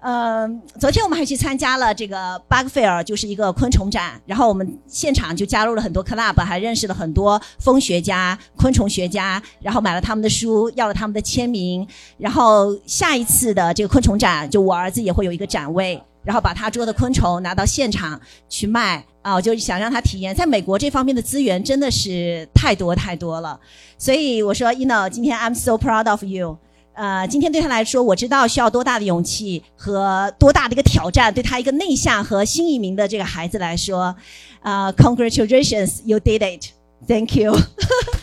[0.00, 4.20] 嗯， 昨天我们还去参加了这个 Bug Fair，就是一个昆虫展。
[4.26, 11.86] 然后我们现场就加入了很多 club，还认识了很多蜂学家、昆虫学家，然后买了他们的书，要了他们的签名。
[12.18, 20.34] 然后下一次的这个昆虫展，就我儿子也会有一个展位，然后把他捉的昆虫拿到现场去卖啊，我就想让他体验。
[20.34, 23.58] 在美国这方面的资源真的是太多太多了，
[23.96, 26.58] 所以我说，Eno，今天 I'm so proud of you。
[26.94, 31.32] 呃，今天对他来说，我知道需要多大的勇气和多大的一个挑战。
[31.32, 34.14] 对他一个内向和新移民的这个孩子来说，
[34.60, 37.56] 呃，Congratulations，you did it，Thank you，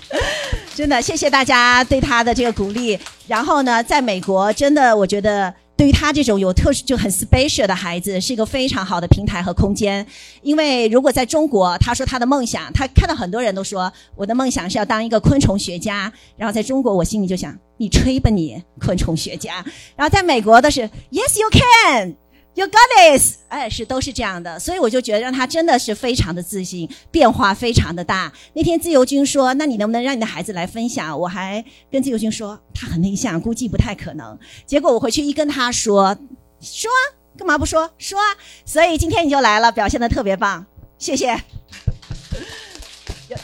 [0.75, 2.99] 真的谢谢大家对他的这个鼓励。
[3.25, 5.53] 然后呢，在美国，真的我觉得。
[5.79, 10.05] 对于他这种有特殊就很 special 的孩子，是一个非常好的平台和空间。
[10.41, 16.11] 因为如果在中国，他说他的梦想，他看到很多人都说我的梦想是要当一个昆虫学家。
[16.35, 19.63] 然后在中国，我心里就想，你吹吧你，昆虫学家。
[19.95, 22.17] 然后在美国的是 Yes you can。
[22.59, 28.29] You got this，哎，是都是这样的，所以我就觉得让他真的是非常的自信，变化非常的大。
[28.51, 36.13] 那天自由军说：“那你能不能让你的孩子来分享？”我还跟自由军说：“他很内向，估计不太可能。”结果我回去一跟他说
[36.59, 36.91] ：“说
[37.37, 37.89] 干嘛不说？
[37.97, 38.19] 说。”
[38.67, 40.65] 所以今天你就来了，表现的特别棒，
[40.97, 41.41] 谢谢。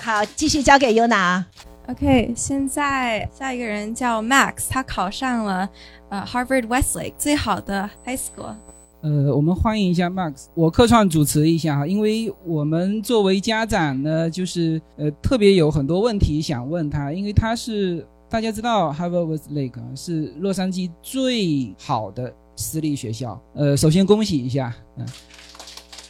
[0.02, 1.46] 好，继续交给 Yuna。
[1.88, 5.70] OK，现在下一个人叫 Max，他考上了
[6.10, 8.58] 呃 Harvard Westlake 最好的 High School。
[9.06, 25.06] 呃，我们欢迎一下 Max，我客串主持一下哈，因为我们作为家长呢，就是呃特别有很多问题想问他，因为他是大家知道 Harvard Westlake 是洛杉矶最好的私立学校，呃，首先恭喜一下，嗯，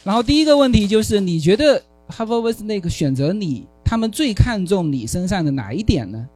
[0.02, 1.78] 然后第一个问题就是你觉得
[2.08, 6.26] Harvard Westlake 选择你，他们最看重你身上的哪一点呢？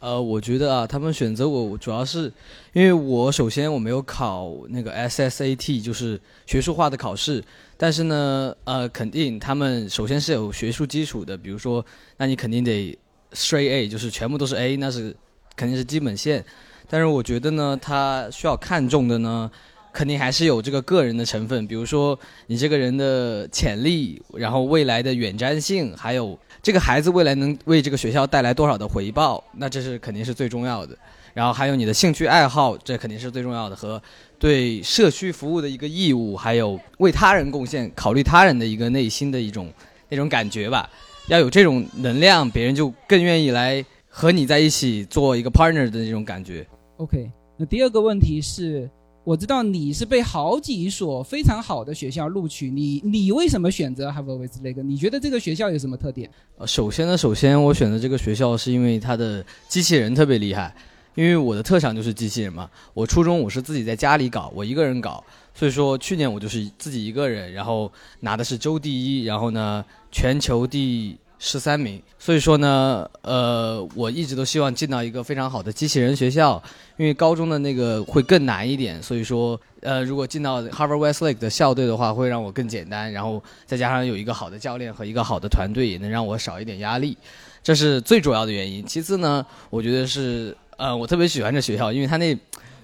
[0.00, 2.32] 呃，我觉得啊，他们选择我主要是，
[2.72, 7.42] 因为我首先我没有考那个 SSAT，就是学术化的考试。
[7.76, 11.84] 但是呢，呃，肯定他们首先是有学术基础的，比如说，
[12.16, 12.96] 那你肯定得
[13.32, 15.16] straight A，就是全部都是 A，那是
[15.56, 16.44] 肯定是基本线。
[16.88, 19.50] 但是我觉得呢，他需要看重的呢，
[19.92, 26.38] 肯定还是有这个个人的成分，比如说你这个人的潜力，然后未来的远瞻性，还有。
[26.62, 29.42] 这个孩子未来能为这个学校带来多少的回报？
[29.52, 30.96] 那这是肯定是最重要的。
[31.34, 33.76] 然后还有你的兴趣爱好，这肯定是最重要的。
[33.76, 34.02] 和
[34.38, 39.72] 对社区服务的一个义务，还有为他人贡献、考虑他人的一个内心的一种
[40.08, 40.88] 那种感觉吧。
[41.28, 46.66] 要有这种能量，别人就更愿意来和你在一起做一个 partner 的那种感觉。
[46.96, 48.90] OK，那第二个问题是。
[49.28, 54.82] 我知道你是被好几所非常好的学校录取，你你为什么选择 Harvard Westlake？
[54.82, 56.30] 你觉得这个学校有什么特点？
[56.56, 60.74] 呃，首先呢，首先我选择这个学校是因为它的机器人特别厉害，
[61.14, 62.70] 因为我的特长就是机器人嘛。
[62.94, 65.22] 我初中我是自己在家里搞，我一个人搞，
[65.54, 71.18] 所以说去年我就是自己一个人，然后拿的是州第一，然后呢全球第。
[71.40, 76.60] 十三名，所以说呢，呃，我一直都希望进到一个非常好的机器人学校，
[76.96, 87.16] 因为高中的那个会更难一点，所以说，呃，如果进到 Harvard Westlake 的校队的话，会让我更简单，然后再加上有一个好的教练和一个好的团队，也能让我少一点压力，
[87.62, 88.84] 这是最主要的原因。
[88.84, 92.36] 其次呢，我觉得是，呃，我特别喜欢这学校，因为它那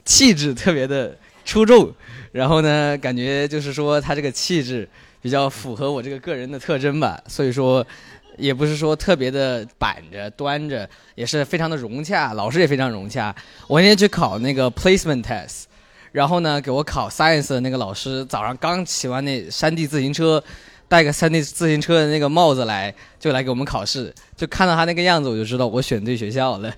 [0.05, 1.13] 气质特别的
[1.45, 1.93] 出众，
[2.31, 4.89] 然后呢，感觉就是说它这个气质
[5.21, 7.85] 比较符合我这个个人的特征吧，所以说。
[8.37, 13.35] 也不是说特别的板着端着，也是非常的融洽，老师也非常融洽。
[13.69, 15.65] 我那天去考那个 placement test，
[16.13, 20.43] 然后呢，给我考 science 的那个老师早上刚骑完那山地自行车，
[20.89, 24.15] 戴个山地自行车的那个帽子来，就来给我们考试。
[24.37, 26.73] 就看到他那个样子，我就知道我选对学校了。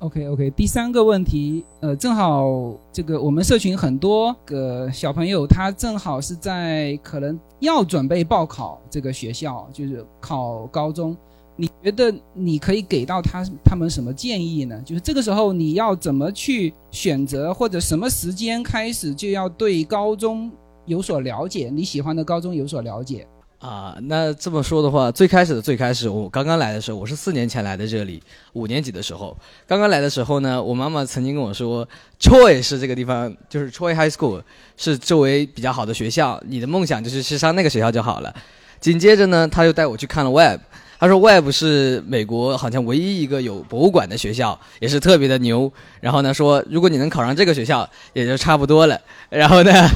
[0.00, 11.14] OK OK，第三个问题，呃，正好这个我们社群很多个小朋友，他正好是在可能要准备报考这个学校，就是考高中。
[11.54, 14.80] 你觉得你可以给到他他们什么建议呢？
[14.86, 20.50] 就是这个时候你要怎么去选择，或者什么时间开始就要对高中
[20.86, 23.28] 有所了解，你喜欢的高中有所了解。
[23.60, 28.22] 啊，那这么说的话，最开始的最开始，我刚刚来的时候，我是四年前来的这里，
[28.54, 31.86] 五年级的时候，刚刚来的时候呢，我妈妈曾经跟我说
[32.18, 34.40] ，Troy 是这个地方，就是 Troy High School
[34.78, 38.34] 是周围比较好的学校，你的梦想就是去上那个学校就好了。
[38.80, 40.60] 紧接着呢，他又带我去看了 Web，
[40.98, 45.70] 他说 Web 是美国好像唯一一个有博物馆的学校，也是特别的牛。
[46.00, 48.98] 然后呢，说如果你能考上这个学校，也就差不多了。
[49.28, 49.86] 然后呢，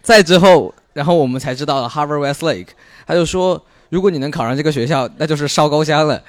[0.00, 0.72] 再之后。
[0.92, 2.68] 然后我们才知道了 Harvard Westlake，
[3.06, 6.22] 他就说，如果你能考上这个学校，那就是烧高香了，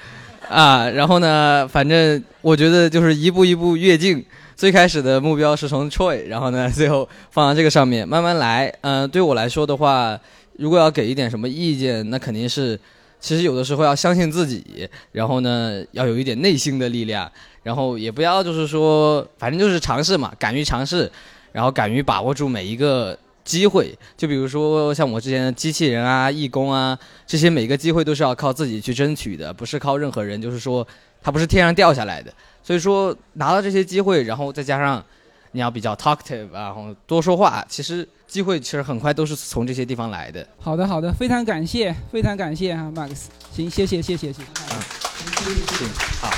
[0.48, 8.72] 啊，然后呢，反正我觉得就是一步一步跃进，最开始的目标是从 Troy，然后呢， 最后放到这个上面，慢慢来。
[8.82, 10.18] 嗯、对我来说的话，
[10.58, 12.78] 如果要给一点什么意见，那肯定是，
[13.18, 17.30] 其实有的时候要相信自己，然后呢，要有一点内心的力量，
[17.62, 21.10] 然后也不要就是说，反正就是尝试嘛，敢于尝试，
[21.52, 23.96] 然后敢于把握住每一个机会。
[24.16, 30.86] 就比如说像我之前的机器人啊、义工啊，这些每个机会都是要靠自己去争取的，不是靠任何人，就是说
[31.20, 32.32] 它不是天上掉下来的。
[32.62, 35.04] 所以说拿到这些机会，然后再加上
[35.50, 40.46] 你要比较 talkative，然后多说话，其实机会其实很快都是从这些地方来的。
[40.58, 43.24] 好的，好的，非常感谢，非常感谢哈，Max。
[43.52, 44.42] 行，谢谢，谢谢，谢谢。
[44.42, 45.88] 行，
[46.20, 46.30] 好。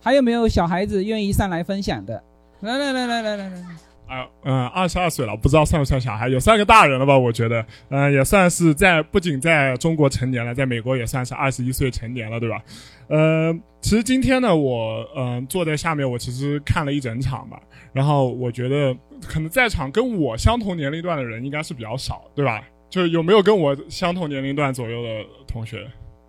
[0.00, 2.22] 还有没有小孩子愿意上来分享的？
[2.60, 3.76] 来来来来来来来，
[4.08, 7.16] 啊，嗯，二十二岁了，不知道算不算小孩，也算个大人了吧？
[7.16, 12.62] 我觉得，嗯、也算是在不仅在中国成年了，在美国也算是二十一岁成年了，对吧？
[13.08, 17.60] 呃，其实今天呢，我嗯、坐在下面，我其实看了一整场吧，
[17.92, 18.96] 然后我觉得
[19.26, 22.62] 可能在场跟我相同年龄段的人应该是比较少，对吧？
[22.88, 25.86] 就是有没有跟我相同年龄段左右的同学？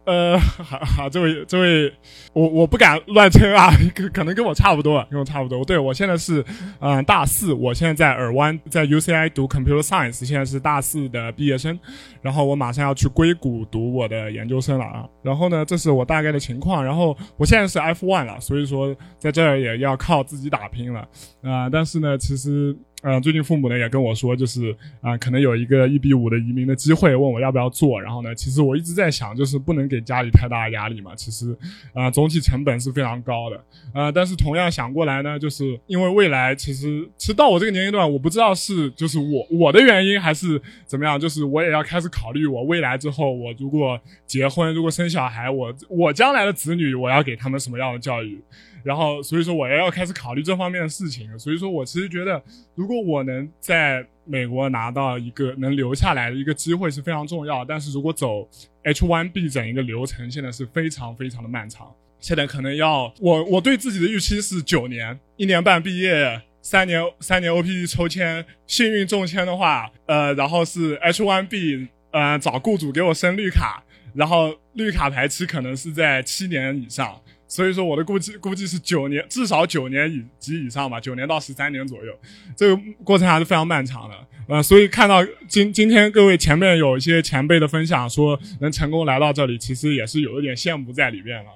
[0.09, 1.93] 呃，好好，这位这位，
[2.33, 5.63] 我我不敢乱称啊，可可能跟我差不多，跟我差不多。
[5.63, 6.43] 对我现在是
[6.79, 11.79] 嗯、大四，我现在在尔湾，在 UCI 读 Computer Science，现在是大四的毕业生，
[12.23, 15.05] 然后我马上要去硅谷读我的研究生了啊。
[15.21, 16.83] 然后呢，这是我大概的情况。
[16.83, 21.07] 然后我现在是 F one 了，所以说在这儿也要靠自己打拼了
[21.43, 22.75] 啊、但是呢，其实。
[23.01, 28.01] 嗯，最近父母呢也跟我说，就是啊、可能有一个一比五的移民的机会，问我要不要做。
[28.01, 31.15] 然后呢，其实我一直在想，就是不能给家里太大的压力嘛。
[31.15, 31.55] 其实，
[31.93, 33.63] 啊、总体成本是非常高的。
[33.93, 43.97] 呃，但是同样想过来呢，就是因为未来其实其实到我这个年龄段，我不知道是就是我我的原因还是怎么样，就是我也要开始考虑我未来之后，我如果
[44.27, 48.41] 结婚，如果生小孩，我我将来的子女我要给他们什么样的教育。
[48.83, 51.37] 然后，所以说我也要开始考虑这方面的事情。
[51.37, 52.41] 所以说我其实觉得，
[52.75, 57.65] 如果我能在美国拿到一个能留下来的一个机会是非常重要。
[57.65, 58.47] 但是如果走
[58.83, 61.91] H1B 整一个流程，现在是非常非常的漫长。
[62.19, 77.19] 现在可能要我我对自己的预期是九年，一年半毕业，三年三年 OPT 抽签，幸运中签的话，呃，然后是 H1B，呃，找雇主给我申绿卡，然后绿卡排期可能是在七年以上。
[77.49, 82.13] 所以说我的估计估计是九年，至少九年以及以上吧，九年到十三年左右，
[82.55, 84.15] 这个过程还是非常漫长的。
[84.47, 91.49] 呃，所以看到今今天各位前面有一些前辈的分享，说能成功来到这里，其实也是有一点羡慕在里面了。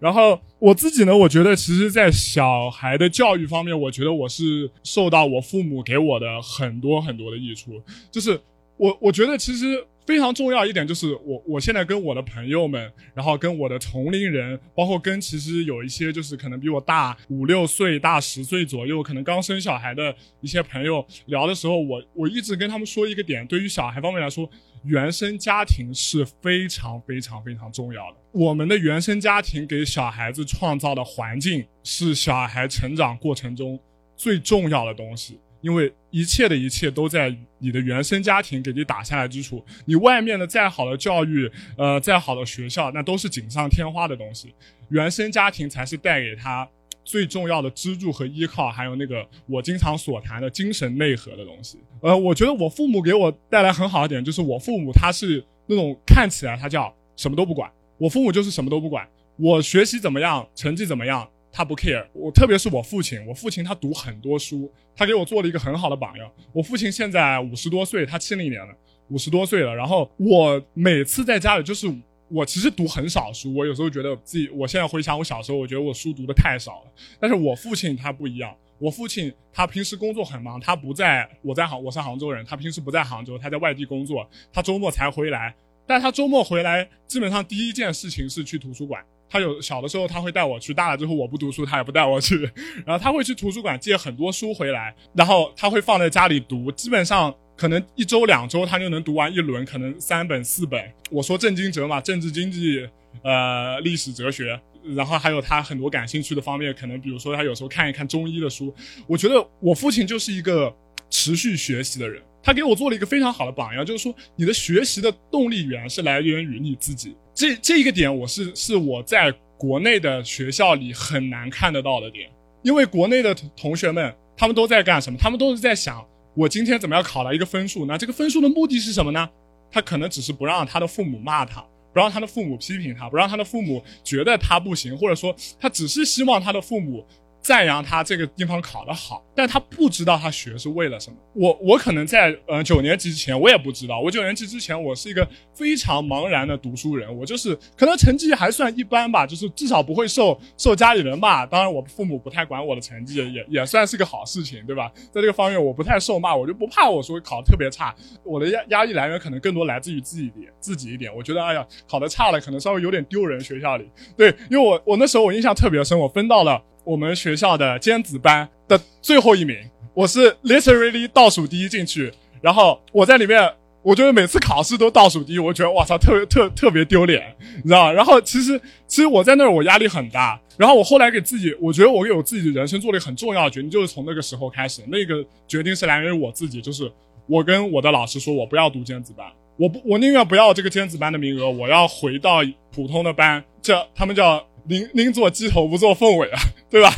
[0.00, 8.40] 然后我自己呢，我觉得其实，在小孩的教育方面，我觉得我是受到我父母给我的很多很多的益处，就是
[8.78, 24.50] 我我觉得其实非常重要一点就是我我现在跟我的朋友们，然后跟我的同龄人，包括跟其实有一些就是可能比我大五六岁、大十岁左右，可能刚生小孩的一些朋友聊的时候，我我一直跟他们说一个点，对于小孩方面来说，
[24.82, 28.16] 原生家庭是非常非常非常重要的。
[28.32, 33.78] 我们的原生家庭给小孩子创造的环境是小孩成长过程中
[34.16, 35.38] 最重要的东西。
[35.60, 44.54] 因为一切的一切都在你的原生家庭给你打下来基础，你外面的再好的教育，呃，再好的学校，那都是锦上添花的东西。
[44.88, 46.68] 原生家庭才是带给他
[47.04, 51.78] 最重要的支柱和依靠，还有那个我经常所谈的精神内核的东西。
[52.00, 59.06] 呃，我觉得我父母给我带来很好的点，就是我父母他是那种看起来他叫什么都不管，我父母就是什么都不管，
[59.36, 61.28] 我学习怎么样，成绩怎么样。
[61.52, 66.30] 他不 care，我特别是我父亲，我父亲他读很多书，他给我做了一个很好的榜样。
[66.52, 68.72] 我父亲现在五十多岁，他七零年了，
[69.08, 69.74] 五十多岁了。
[69.74, 71.92] 然后我每次在家里，就是
[72.28, 76.92] 我其实读很少书，我有时候觉得自己，我现在回想我小时候，我觉得我书读的太少了。
[77.18, 85.54] 但是我父亲他不一样，我父亲他平时工作很忙，他不在，我在杭，我是杭州人，他平时不在杭州，他在外地工作，他周末才回来。
[85.86, 89.04] 但他周末回来，基本上第一件事情是去图书馆。
[89.30, 92.36] 他有小的时候他会带我去，大了之后我不读书，他也不带我去。
[92.84, 100.82] 然后他会去图书馆借很多书回来，然后他会放在家里读，基本上可能一周两周他就能读完一轮，可能三本四本。
[101.10, 102.88] 我说正经哲嘛，政治经济，
[103.22, 104.60] 呃，历史哲学，
[104.96, 108.74] 然后还有他很多感兴趣的方面，可能比如说他有时候看一看中医的书。
[109.06, 110.74] 我觉得我父亲就是一个
[111.08, 112.20] 持续学习的人。
[112.42, 117.14] 他给我做了一个非常好的榜样，就是说你的学习的动力源是来源于你自己。
[117.34, 122.30] 这这一个点，我是是我在国内的学校里很难看得到的点，
[122.62, 125.18] 因为国内的同学们他们都在干什么？
[125.18, 127.86] 他们都是在想我今天怎么样考了一个分数？
[127.86, 129.28] 那这个分数的目的是什么呢？
[129.70, 131.60] 他可能只是不让他的父母骂他，
[131.92, 137.06] 不让他的父母批评他，不让他的父母觉得他不行，或者说他只是希望他的父母。
[137.42, 141.16] 赞扬他这个地方考得好，但他不知道他学是为了什么。
[141.34, 151.46] 我我可能在呃九年级之前我也不知道，我九年级之前我是一个非常茫然的读书人，我就是可能成绩还算一般吧，就是至少不会受受家里人骂。
[151.46, 154.92] 当然我父母不太管我的成绩，也也算是个好事情，对吧？
[155.10, 157.94] 在这个方面我不太受骂，我就不怕我说考特别差。
[158.22, 161.10] 我的压压力来源可能更多来自于自己点自己一点。
[161.14, 163.90] 我觉得哎呀考得差了，可能稍微有点丢人学校里。
[164.16, 166.62] 对，因为我我那时候我印象特别深，我分到了。
[166.84, 169.56] 我们学校的尖子班的最后一名，
[169.94, 173.52] 我是 literally 倒数第一进去，然后我在里面，
[173.82, 177.92] 我觉得每次考试都倒数第一，我觉得哇操，特别特特别丢脸，你知道？
[177.92, 186.90] 然后其实其实我在那儿我压力很大，然后我后来给自己，我觉得我给我自己的人生做了一个很重要的决定，就是从那个时候开始，那个决定是来源于我自己，就是
[187.26, 189.26] 我跟我的老师说，我不要读尖子班，
[189.60, 192.38] 我不我宁愿不要这个尖子班的名额，我要回到
[192.72, 194.42] 普通的班，叫他们叫。
[194.68, 196.38] 宁宁做鸡头不做凤尾啊，
[196.68, 196.92] 对吧？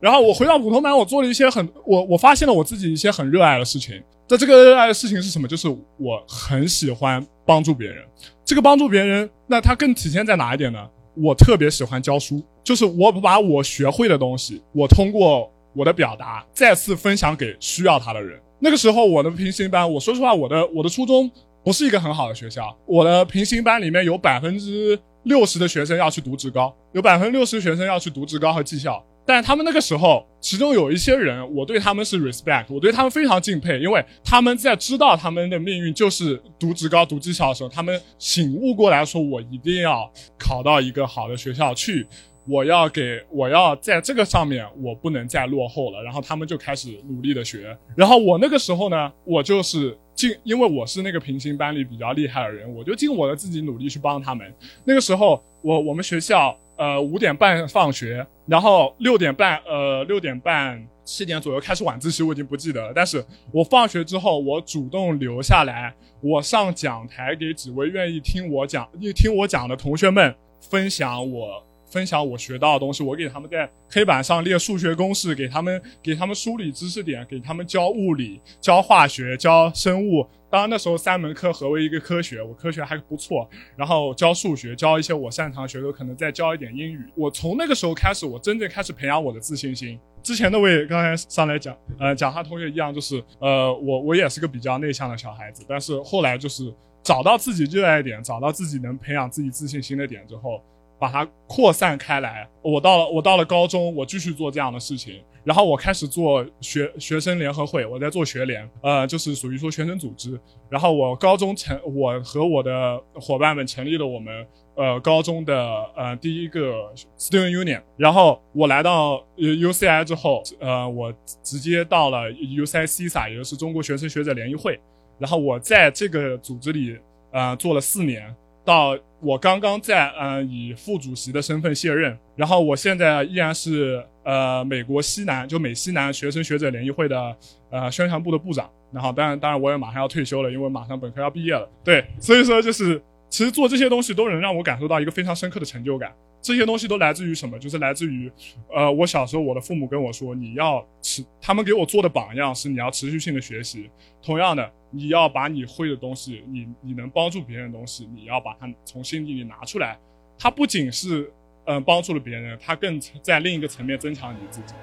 [0.00, 4.02] 然后我回到普通班，我做了一些很我我发现了我自己一些很热爱的事情。
[4.28, 5.46] 在这个热爱的事情是什么？
[5.46, 8.04] 就是我很喜欢帮助别人。
[8.44, 10.86] 这个帮助别人，那它更体现在哪一点呢？
[11.16, 18.38] 我特别喜欢教书，就是我把我学会的东西，我通过我的表达再次分享给需要它的人。
[18.58, 21.30] 那个时候我的平行班，我说实话，我的我的初中
[21.64, 24.98] 不是一个很好的学校，我的平行班里面有百分之。
[25.24, 42.06] 六十的学生要去读职高，有百分之六十的学生要去读职高和技校，但他们那个时候，其中有一些人，我对他们是 respect，我对他们非常敬佩，因为他们在知道他们的命运就是读职高、读技校的时候，他们醒悟过来说，我一定要考到一个好的学校去，
[42.46, 49.98] 我要给，我要在这个上面，我不能再落后了，然后他们就开始努力的学，然后我那个时候呢，我就是。
[50.14, 54.52] 尽，因为我是那个平行班里比较厉害的人，我就尽我的自己努力去帮他们。
[54.84, 62.92] 那个时候，我我们学校呃五点半放学，然后六点半呃六点半七点左右开始晚自习，我已经不记得了。
[62.94, 71.62] 但是我放学之后，我主动留下来，我上讲台给几位愿意听我讲、听我讲的同学们分享我。
[71.94, 80.26] 分享我学到的东西，我给他们在黑板上列数学公式，给他们给他们梳理知识点，给他们教物理、教化学、教生物。
[80.50, 83.48] 当然那时候三门课合为一个科学，我科学还不错。
[83.76, 86.98] 然后教数学，教一些我擅长学的，可能再教一点英语。
[87.14, 89.96] 我从那个时候开始，我真正开始培养我的自信心。
[90.20, 96.74] 之前那位刚才上来讲，呃，讲他同学一样，就是呃，我我也是个比较内向的小孩子，但是后来就是
[97.04, 100.60] 找到自己热爱点，找到自己能培养自己自信心的点之后。
[101.04, 102.48] 把它扩散开来。
[102.62, 105.22] 我到了，我到了高中，我继续做这样的事情。
[105.44, 110.40] 然后我开始做学学生联合会，我在做学联，呃，就是属于说学生组织。
[110.70, 114.46] 然后我高中成，我和我的伙伴们成立了我们
[114.76, 115.54] 呃高中的
[115.94, 117.82] 呃第一个 student union。
[117.98, 124.80] 然后我来到 UCI 之后，呃，我直接到了 UCICSA，也就是中国学生学者联谊会。
[125.18, 126.98] 然后我在这个组织里
[127.32, 128.34] 呃做了四年。
[128.64, 137.36] 到我刚刚在嗯以副主席的身份卸任，然后我现在依然是呃美国西南就美西南学生学者联谊会的
[137.70, 141.68] 呃宣传部的部长，然后当然当然我也马上要退休了，因为马上本科要毕业了。
[141.82, 143.00] 对，所以说就是
[143.34, 146.14] 其实做这些东西都能让我感受到一个非常深刻的成就感。
[146.40, 147.58] 这些东西都来自于什么？
[147.58, 148.30] 就是来自于，
[148.72, 153.90] 呃，我小时候我的父母跟我说，你要持，他们给我做的榜样是你要持续性的学习。
[154.22, 159.98] 同样的，你要把你会的东西，你你能帮助别人的东西，你要把它从心底里拿出来。
[160.38, 161.28] 它不仅是，
[161.64, 164.74] 嗯，帮助了别人，它更在另一个层面增强你自己。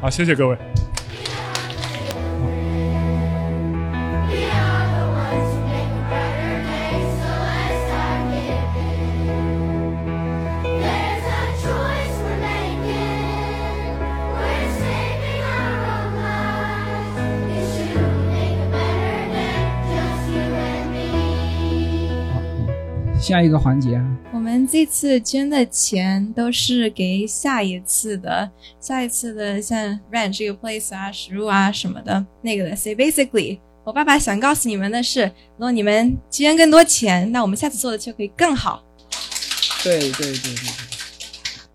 [0.00, 0.56] 好，谢谢各位。
[23.30, 28.50] 下一个环节啊，我们这次捐的钱都是给下一次的，
[28.80, 29.78] 下一次的像
[30.10, 32.74] rent 这个 place 啊、食物啊什么的那个的。
[32.74, 35.26] 所以 basically，我爸爸想告诉你们的是，
[35.56, 38.82] 如果你们捐更多钱，那我们下次做的就可以更好。
[39.84, 40.72] 对对对对对。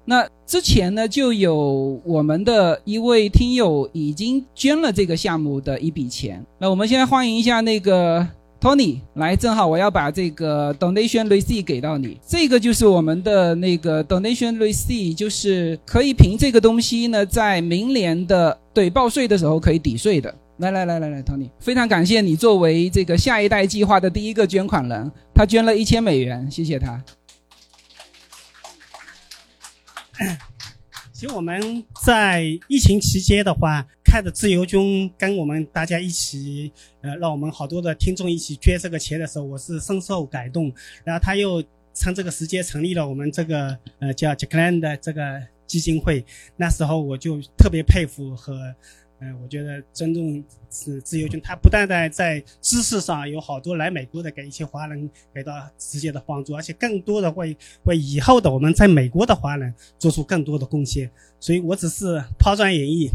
[0.04, 6.46] 那之前呢，就有我们的一位听友已经捐了这个项目的一笔钱。
[6.60, 8.28] 那我们现在欢迎一下那个。
[8.66, 12.20] Tony 来，正好我要把这个 donation receipt 给到你。
[12.28, 20.34] 这个就是我们的那个 donation receipt，就是可以凭这个东西呢，在明年的对报税的时候可以抵税的。
[20.58, 27.00] 来来来来来，Tony，非常感谢你作为这个下一代计划的第一个捐款人，他捐了一千美元，谢谢他。
[31.14, 33.86] 其实我们在疫情期间的话，
[34.16, 40.72] 看着自由军跟我们大家一起，呃，让我们好多的听众一起捐这个钱的时候，我是深受感动。
[41.04, 41.62] 然后他又
[41.94, 45.22] 趁这个时间成立了我们这个呃叫 j a c l a n 的这个
[45.68, 48.74] 基金会，那时候我就特别佩服和。
[49.22, 57.56] 嗯，我觉得尊重是自由军，他不但在在知识上有好多来美国的给一些华人给到直接的帮助，而且更多的为
[57.86, 61.10] 为以后的我们在美国的华人做出更多的贡献。
[61.40, 63.10] 所以我只是抛砖引玉，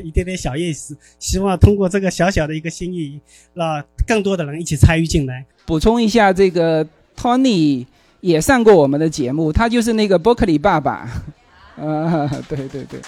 [0.06, 3.20] 一点点小意思，希望通过这个小小的一个心意，
[3.54, 5.44] 让更多的人一起参与进来。
[5.66, 6.86] 补充一下，这个
[7.16, 7.86] Tony
[8.20, 11.08] 也上过我们的节目，他就是那个伯克利爸爸。
[11.80, 13.00] 啊，对对对。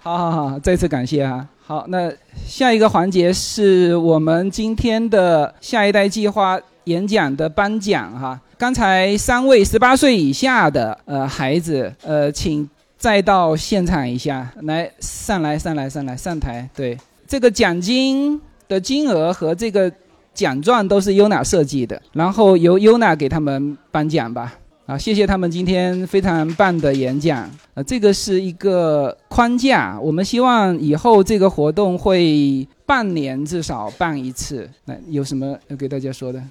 [0.00, 1.46] 好好好，再次感谢啊！
[1.66, 2.10] 好，那
[2.46, 8.40] 下一个环节是我们今天的下一代计划演讲的颁奖哈。
[8.56, 12.68] 刚才三位十八岁以下的呃孩子，呃，请
[12.98, 16.68] 再到现场一下，来上来上来上来上台。
[16.74, 19.90] 对，这个奖金的金额和这个
[20.34, 24.52] 奖状都是优娜设计的，然后由优娜给他们颁奖吧。
[24.86, 27.48] 啊，谢谢他们今天非常棒的演讲。
[27.74, 34.66] 呃，这个是一个框架，我们希望以后这个活动会半年至少办一次。
[34.86, 36.42] 那有什么要给大家说的？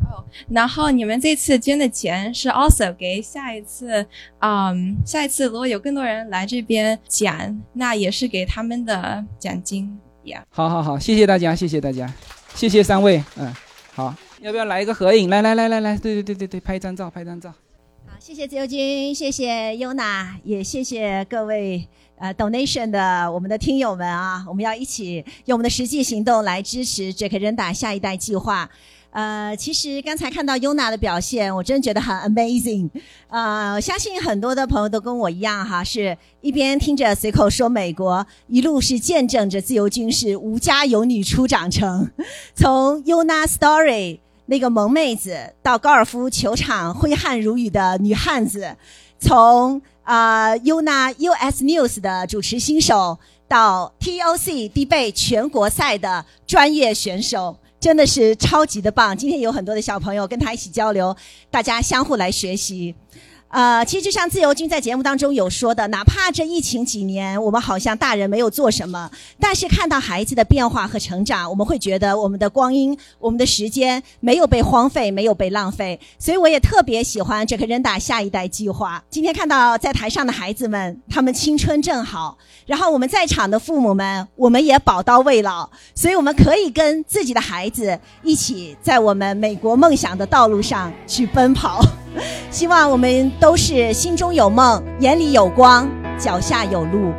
[0.00, 4.06] 哦，然后你们这次捐的钱是 also 给下一次，
[4.40, 9.98] 嗯，下一次如果有更多人来这边讲，那也是给他们的奖金。
[10.24, 10.42] Yeah。
[10.50, 12.12] 好好好，谢谢大家，谢谢大家，
[12.54, 13.22] 谢谢三位。
[13.36, 13.52] 嗯，
[13.94, 15.30] 好，要不要来一个合影？
[15.30, 17.52] 来来来来来，对对对对对，拍一张照，拍一张照。
[18.06, 21.88] 好谢谢自由军，谢谢优娜，也谢谢各位
[22.18, 24.44] 呃 donation 的我们的听友们啊！
[24.48, 28.68] 我们要一起用我们的实际行动来支持 Jack 人打下一代计划。
[29.16, 32.90] 呃，其实刚才看到 Yuna 的表现，我真觉得很 amazing。
[33.28, 42.10] 呃，相信很多的朋友都跟我一样哈，是一边听着随口说美国，一路是见证着自由军是无家有女初长成，
[42.54, 44.18] 从 Yuna story。
[44.48, 48.76] 那个萌妹子到高尔夫球场挥汗如雨的女汉子，
[49.18, 57.56] 从啊 Yuna US News 的主持新手到 TOC 迪贝全国赛的专业选手，
[57.86, 59.16] 真的是超级的棒。
[59.16, 61.16] 今天有很多的小朋友跟他一起交流，
[61.52, 62.92] 大家相互来学习。
[63.56, 75.98] 呃，其实就像自由军在节目当中有说的，哪怕这疫情几年，我们好像大人没有做什么，但是看到孩子的变化和成长，我们会觉得我们的光阴、我们的时间没有被荒废，没有被浪费。
[76.18, 79.02] 所以我也特别喜欢这个人打下一代计划。
[79.08, 82.36] 今天看到在台上的孩子们，他们青春正好，
[82.66, 91.80] 然后我们在场的父母们，我们也宝刀未老，所以我们可以跟自己的孩子一起在我们美国梦想的道路上去奔跑。
[92.50, 95.88] 希望我们都是心中有梦，眼里有光，
[96.18, 97.12] 脚下有路。